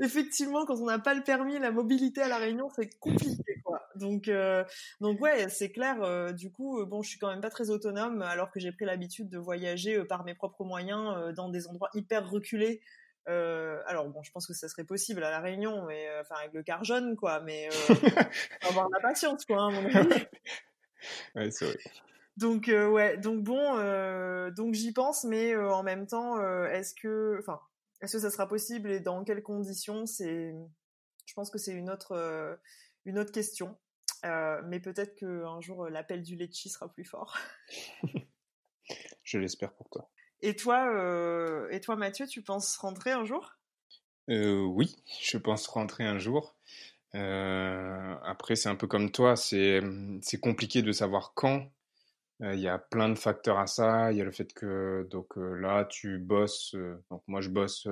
Effectivement, 0.00 0.64
quand 0.66 0.76
on 0.76 0.86
n'a 0.86 0.98
pas 0.98 1.14
le 1.14 1.22
permis, 1.22 1.58
la 1.58 1.70
mobilité 1.70 2.20
à 2.20 2.28
la 2.28 2.36
Réunion, 2.36 2.68
c'est 2.76 2.90
compliqué, 3.00 3.60
quoi. 3.64 3.82
Donc, 3.96 4.30
donc 5.00 5.20
ouais, 5.20 5.48
c'est 5.48 5.70
clair. 5.72 6.34
du 6.34 6.52
coup, 6.52 6.84
bon, 6.86 7.02
je 7.02 7.08
suis 7.08 7.18
quand 7.18 7.30
même 7.30 7.40
pas 7.40 7.50
très 7.50 7.70
autonome, 7.70 8.22
alors 8.22 8.50
que 8.50 8.60
j'ai 8.60 8.70
pris 8.70 8.84
l'habitude 8.84 9.28
de 9.28 9.38
voyager 9.38 10.04
par 10.04 10.24
mes 10.24 10.34
propres 10.34 10.64
moyens 10.64 11.34
dans 11.34 11.48
des 11.48 11.66
endroits 11.66 11.88
hyper 11.94 12.30
reculés 12.30 12.82
euh, 13.28 13.78
alors 13.86 14.08
bon, 14.08 14.22
je 14.22 14.30
pense 14.30 14.46
que 14.46 14.54
ça 14.54 14.68
serait 14.68 14.84
possible 14.84 15.22
à 15.22 15.30
la 15.30 15.40
Réunion, 15.40 15.84
mais 15.86 16.08
euh, 16.08 16.22
enfin 16.22 16.36
avec 16.40 16.54
le 16.54 16.62
car 16.62 16.82
jaune, 16.84 17.14
quoi. 17.14 17.40
Mais 17.40 17.68
euh, 17.68 17.94
avoir 18.68 18.88
de 18.88 18.94
la 18.94 19.00
patience, 19.00 19.44
quoi, 19.44 19.62
hein, 19.62 19.70
mon 19.70 19.84
avis. 19.84 20.08
ouais, 21.34 21.50
c'est 21.50 21.66
vrai. 21.66 21.76
Donc 22.38 22.66
ouais, 22.68 23.16
donc 23.18 23.42
bon, 23.42 24.50
donc 24.50 24.74
j'y 24.74 24.92
pense, 24.92 25.24
mais 25.24 25.56
en 25.56 25.82
même 25.82 26.06
temps, 26.06 26.40
est-ce 26.66 26.94
que, 26.94 27.36
enfin, 27.40 27.60
est-ce 28.00 28.16
que 28.16 28.22
ça 28.22 28.30
sera 28.30 28.46
possible 28.46 28.90
et 28.90 29.00
dans 29.00 29.24
quelles 29.24 29.42
conditions 29.42 30.06
C'est, 30.06 30.54
je 31.26 31.34
pense 31.34 31.50
que 31.50 31.58
c'est 31.58 31.72
une 31.72 31.90
autre, 31.90 32.60
une 33.04 33.18
autre 33.18 33.32
question. 33.32 33.76
mais 34.22 34.80
peut-être 34.80 35.16
qu'un 35.16 35.60
jour 35.60 35.88
l'appel 35.88 36.22
du 36.22 36.36
Lecce 36.36 36.68
sera 36.68 36.88
plus 36.88 37.04
fort. 37.04 37.36
je 39.24 39.38
l'espère 39.38 39.72
pour 39.72 39.88
toi. 39.90 40.08
Et 40.40 40.54
toi, 40.54 40.88
euh, 40.94 41.68
et 41.70 41.80
toi, 41.80 41.96
Mathieu, 41.96 42.26
tu 42.26 42.42
penses 42.42 42.76
rentrer 42.76 43.10
un 43.10 43.24
jour? 43.24 43.56
Euh, 44.30 44.62
Oui, 44.62 44.96
je 45.20 45.36
pense 45.38 45.66
rentrer 45.66 46.04
un 46.04 46.18
jour. 46.18 46.56
Euh, 47.14 48.14
après, 48.22 48.54
c'est 48.54 48.68
un 48.68 48.76
peu 48.76 48.86
comme 48.86 49.10
toi, 49.10 49.34
c'est 49.36 49.82
compliqué 50.40 50.82
de 50.82 50.92
savoir 50.92 51.32
quand. 51.34 51.68
Il 52.40 52.60
y 52.60 52.68
a 52.68 52.78
plein 52.78 53.08
de 53.08 53.16
facteurs 53.16 53.58
à 53.58 53.66
ça. 53.66 54.12
Il 54.12 54.18
y 54.18 54.20
a 54.20 54.24
le 54.24 54.30
fait 54.30 54.52
que 54.52 55.06
donc 55.10 55.36
là, 55.36 55.84
tu 55.84 56.18
bosses. 56.18 56.76
donc 57.10 57.22
moi, 57.26 57.40
je 57.40 57.48
bosse 57.48 57.88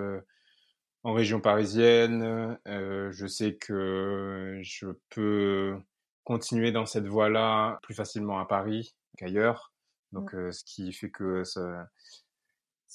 en 1.02 1.12
région 1.12 1.40
parisienne. 1.40 2.56
je 2.64 3.26
sais 3.26 3.56
que 3.56 4.61
je 4.62 4.87
peux 5.11 5.76
continuer 6.24 6.70
dans 6.70 6.87
cette 6.87 7.06
voie-là 7.06 7.78
plus 7.82 7.94
facilement 7.94 8.38
à 8.38 8.46
Paris 8.46 8.94
qu'ailleurs. 9.18 9.72
Donc, 10.12 10.32
mmh. 10.32 10.52
ce 10.52 10.64
qui 10.64 10.92
fait 10.92 11.11
que 11.11 11.42
ça, 11.42 11.88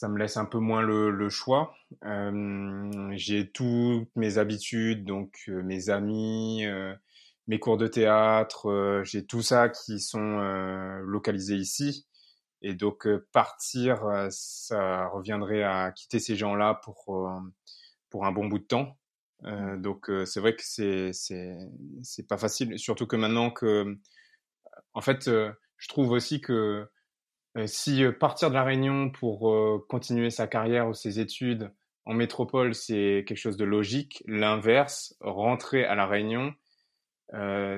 ça 0.02 0.08
me 0.08 0.18
laisse 0.18 0.38
un 0.38 0.46
peu 0.46 0.58
moins 0.58 0.82
le, 0.82 1.30
choix. 1.30 1.76
Euh, 2.06 3.12
j'ai 3.12 3.52
toutes 3.52 4.10
mes 4.16 4.40
habitudes, 4.40 5.06
donc 5.06 5.44
euh, 5.48 5.62
mes 5.62 5.92
amis, 5.92 6.66
mes 7.48 7.60
cours 7.60 7.78
de 7.78 7.88
théâtre, 7.88 9.02
j'ai 9.04 9.26
tout 9.26 9.42
ça 9.42 9.70
qui 9.70 10.00
sont 10.00 10.40
localisés 11.04 11.56
ici. 11.56 12.08
Et 12.62 12.76
donc 12.76 13.08
partir, 13.32 14.04
ça 14.30 15.08
reviendrait 15.08 15.64
à 15.64 15.92
quitter 15.92 16.20
ces 16.20 16.36
gens-là 16.36 16.80
pour 16.84 17.30
pour 18.10 18.26
un 18.26 18.32
bon 18.32 18.48
bout 18.48 18.60
de 18.60 18.66
temps. 18.66 18.98
donc 19.78 20.10
c'est 20.26 20.40
vrai 20.40 20.56
que 20.56 20.62
c'est 20.64 21.12
c'est 21.14 21.58
c'est 22.04 22.28
pas 22.28 22.38
facile, 22.38 22.78
surtout 22.78 23.08
que 23.08 23.16
maintenant 23.16 23.52
que, 23.52 23.98
en 24.94 25.02
fait, 25.02 25.28
je 25.28 25.88
trouve 25.88 26.12
aussi 26.12 26.42
que 26.42 26.88
euh, 27.58 27.68
si 27.68 28.04
euh, 28.04 28.12
partir 28.12 28.50
de 28.50 28.54
la 28.56 28.64
Réunion 28.64 29.10
pour 29.10 29.52
euh, 29.52 29.86
continuer 29.90 30.30
sa 30.30 30.48
carrière 30.48 30.88
ou 30.88 30.94
ses 30.94 31.20
études 31.20 31.72
en 32.06 32.14
métropole, 32.14 32.74
c'est 32.74 33.26
quelque 33.28 33.38
chose 33.38 33.58
de 33.58 33.66
logique. 33.66 34.24
L'inverse, 34.26 35.16
rentrer 35.20 35.84
à 35.84 35.96
la 35.96 36.06
Réunion, 36.08 36.54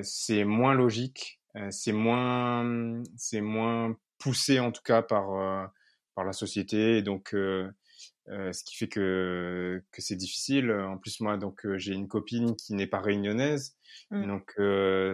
c'est 0.02 0.44
moins 0.44 0.74
logique, 0.74 1.42
c'est 1.70 1.92
moins, 1.92 3.04
c'est 3.18 3.42
moins 3.42 3.96
poussé 4.18 4.60
en 4.60 4.72
tout 4.72 4.82
cas 4.84 5.02
par 5.02 5.72
par 6.16 6.26
la 6.26 6.34
société. 6.34 6.98
Et 6.98 7.02
donc, 7.02 7.30
ce 7.32 8.64
qui 8.64 8.76
fait 8.78 8.88
que 8.88 9.84
que 9.92 10.02
c'est 10.02 10.16
difficile. 10.16 10.72
En 10.72 10.98
plus, 10.98 11.20
moi, 11.20 11.38
donc 11.38 11.62
j'ai 11.76 11.94
une 11.94 12.08
copine 12.08 12.56
qui 12.56 12.74
n'est 12.74 12.88
pas 12.88 13.00
réunionnaise, 13.00 13.78
mmh. 14.12 14.28
donc 14.28 14.54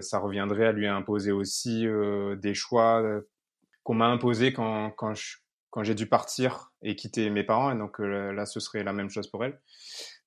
ça 0.01 0.19
reviendrait 0.19 0.67
à 0.67 0.71
lui 0.71 0.87
imposer 0.87 1.31
aussi 1.31 1.85
des 2.37 2.53
choix 2.53 3.21
qu'on 3.83 3.95
m'a 3.95 4.07
imposé 4.07 4.53
quand, 4.53 4.91
quand, 4.91 5.13
quand 5.71 5.83
j'ai 5.83 5.95
dû 5.95 6.07
partir 6.07 6.71
et 6.83 6.95
quitter 6.95 7.29
mes 7.31 7.43
parents. 7.43 7.71
Et 7.71 7.77
donc 7.77 7.99
euh, 7.99 8.31
là, 8.33 8.45
ce 8.45 8.59
serait 8.59 8.83
la 8.83 8.93
même 8.93 9.09
chose 9.09 9.27
pour 9.27 9.43
elle. 9.43 9.59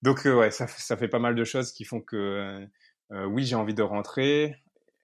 Donc 0.02 0.26
euh, 0.26 0.34
ouais, 0.34 0.50
ça, 0.50 0.66
ça, 0.66 0.96
fait 0.96 1.08
pas 1.08 1.18
mal 1.18 1.36
de 1.36 1.44
choses 1.44 1.72
qui 1.72 1.84
font 1.84 2.00
que 2.00 2.66
euh, 3.12 3.24
oui, 3.24 3.44
j'ai 3.44 3.54
envie 3.54 3.74
de 3.74 3.82
rentrer. 3.82 4.56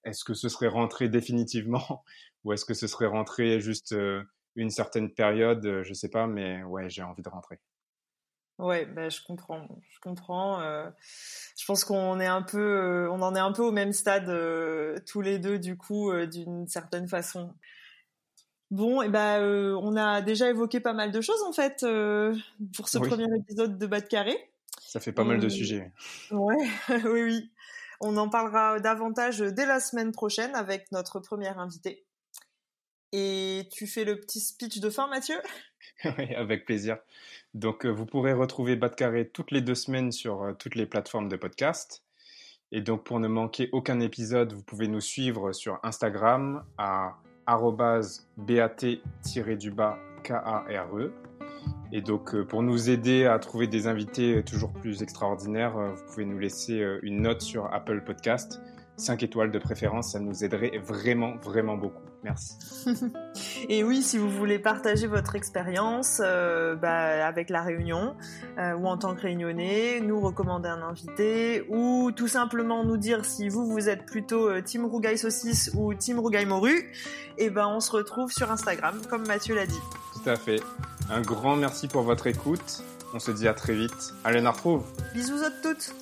Est-ce 0.04 0.24
que 0.24 0.34
ce 0.34 0.48
serait 0.48 0.68
rentrer 0.68 1.08
définitivement 1.08 2.04
ou 2.44 2.52
est-ce 2.52 2.64
que 2.64 2.74
ce 2.74 2.86
serait 2.86 3.06
rentrer 3.06 3.60
juste 3.60 3.94
une 4.56 4.70
certaine 4.70 5.10
période 5.10 5.82
Je 5.82 5.92
sais 5.92 6.08
pas, 6.08 6.26
mais 6.26 6.62
ouais, 6.62 6.88
j'ai 6.88 7.02
envie 7.02 7.22
de 7.22 7.28
rentrer. 7.28 7.58
Ouais, 8.58 8.86
bah, 8.86 9.08
je 9.08 9.20
comprends, 9.22 9.68
je 9.90 10.00
comprends. 10.00 10.60
je 10.60 11.64
pense 11.64 11.84
qu'on 11.84 12.18
est 12.18 12.26
un 12.26 12.42
peu, 12.42 13.08
on 13.10 13.22
en 13.22 13.34
est 13.34 13.40
un 13.40 13.52
peu 13.52 13.62
au 13.62 13.70
même 13.72 13.92
stade 13.92 14.26
tous 15.04 15.20
les 15.20 15.38
deux 15.38 15.58
du 15.58 15.76
coup, 15.76 16.12
d'une 16.26 16.66
certaine 16.66 17.06
façon. 17.06 17.54
Bon, 18.70 19.00
et 19.00 19.06
eh 19.06 19.08
ben, 19.08 19.40
euh, 19.40 19.78
on 19.80 19.96
a 19.96 20.20
déjà 20.20 20.50
évoqué 20.50 20.78
pas 20.80 20.92
mal 20.92 21.10
de 21.10 21.20
choses 21.22 21.42
en 21.42 21.52
fait 21.52 21.82
euh, 21.84 22.36
pour 22.76 22.88
ce 22.88 22.98
premier 22.98 23.24
épisode 23.34 23.78
de 23.78 23.86
Bas 23.86 24.02
de 24.02 24.06
Carré. 24.06 24.36
Ça 24.78 25.00
fait 25.00 25.12
pas 25.12 25.24
mal 25.24 25.40
de 25.40 25.48
sujets. 25.48 25.90
Ouais, 26.30 26.68
oui, 27.04 27.22
oui. 27.22 27.50
On 28.00 28.16
en 28.16 28.28
parlera 28.28 28.80
davantage 28.80 29.38
dès 29.38 29.66
la 29.66 29.80
semaine 29.80 30.12
prochaine 30.12 30.54
avec 30.54 30.90
notre 30.92 31.20
première 31.20 31.58
invitée. 31.58 32.04
Et 33.12 33.68
tu 33.72 33.86
fais 33.86 34.04
le 34.04 34.20
petit 34.20 34.40
speech 34.40 34.80
de 34.80 34.90
fin, 34.90 35.08
Mathieu? 35.08 35.36
Oui, 36.04 36.34
avec 36.34 36.64
plaisir. 36.64 36.98
Donc, 37.54 37.86
euh, 37.86 37.90
vous 37.90 38.06
pourrez 38.06 38.32
retrouver 38.32 38.76
Bas 38.76 38.88
de 38.88 38.94
Carré 38.94 39.28
toutes 39.28 39.50
les 39.50 39.62
deux 39.62 39.74
semaines 39.74 40.12
sur 40.12 40.54
toutes 40.58 40.74
les 40.74 40.86
plateformes 40.86 41.28
de 41.28 41.36
podcast. 41.36 42.04
Et 42.72 42.82
donc, 42.82 43.04
pour 43.04 43.18
ne 43.18 43.28
manquer 43.28 43.68
aucun 43.72 43.98
épisode, 44.00 44.52
vous 44.52 44.62
pouvez 44.62 44.86
nous 44.86 45.00
suivre 45.00 45.52
sur 45.52 45.80
Instagram 45.82 46.64
à 46.76 47.16
bat-du-bas 48.36 49.98
K-A-R-E. 50.22 51.12
Et 51.90 52.02
donc, 52.02 52.34
euh, 52.34 52.44
pour 52.44 52.62
nous 52.62 52.90
aider 52.90 53.24
à 53.24 53.38
trouver 53.38 53.66
des 53.66 53.86
invités 53.86 54.36
euh, 54.36 54.42
toujours 54.42 54.72
plus 54.72 55.02
extraordinaires, 55.02 55.76
euh, 55.78 55.94
vous 55.94 56.04
pouvez 56.04 56.26
nous 56.26 56.38
laisser 56.38 56.84
une 57.02 57.22
note 57.22 57.40
sur 57.40 57.72
Apple 57.72 58.02
Podcast. 58.04 58.60
5 58.96 59.22
étoiles 59.22 59.50
de 59.50 59.58
préférence, 59.58 60.12
ça 60.12 60.20
nous 60.20 60.44
aiderait 60.44 60.78
vraiment, 60.78 61.36
vraiment 61.36 61.76
beaucoup. 61.76 62.07
Merci. 62.24 62.54
Et 63.68 63.84
oui, 63.84 64.02
si 64.02 64.18
vous 64.18 64.30
voulez 64.30 64.58
partager 64.58 65.06
votre 65.06 65.36
expérience 65.36 66.20
euh, 66.24 66.74
bah, 66.74 67.26
avec 67.26 67.48
la 67.48 67.62
Réunion 67.62 68.16
euh, 68.58 68.74
ou 68.74 68.86
en 68.86 68.96
tant 68.98 69.14
que 69.14 69.22
réunionnais, 69.22 70.00
nous 70.00 70.20
recommander 70.20 70.68
un 70.68 70.82
invité 70.82 71.64
ou 71.68 72.10
tout 72.12 72.28
simplement 72.28 72.84
nous 72.84 72.96
dire 72.96 73.24
si 73.24 73.48
vous 73.48 73.66
vous 73.66 73.88
êtes 73.88 74.04
plutôt 74.04 74.48
euh, 74.48 74.62
Team 74.62 74.88
Saucisse 75.16 75.70
ou 75.74 75.94
Team 75.94 76.20
Morue, 76.46 76.92
et 77.36 77.50
ben 77.50 77.68
on 77.68 77.80
se 77.80 77.92
retrouve 77.92 78.32
sur 78.32 78.50
Instagram 78.50 79.00
comme 79.08 79.26
Mathieu 79.26 79.54
l'a 79.54 79.66
dit. 79.66 79.80
Tout 80.14 80.28
à 80.28 80.36
fait. 80.36 80.60
Un 81.10 81.20
grand 81.20 81.56
merci 81.56 81.88
pour 81.88 82.02
votre 82.02 82.26
écoute. 82.26 82.82
On 83.14 83.18
se 83.18 83.30
dit 83.30 83.48
à 83.48 83.54
très 83.54 83.74
vite. 83.74 84.12
Allez, 84.24 84.40
on 84.44 84.50
retrouve. 84.52 84.84
Bisous 85.14 85.42
à 85.42 85.50
toutes. 85.62 85.94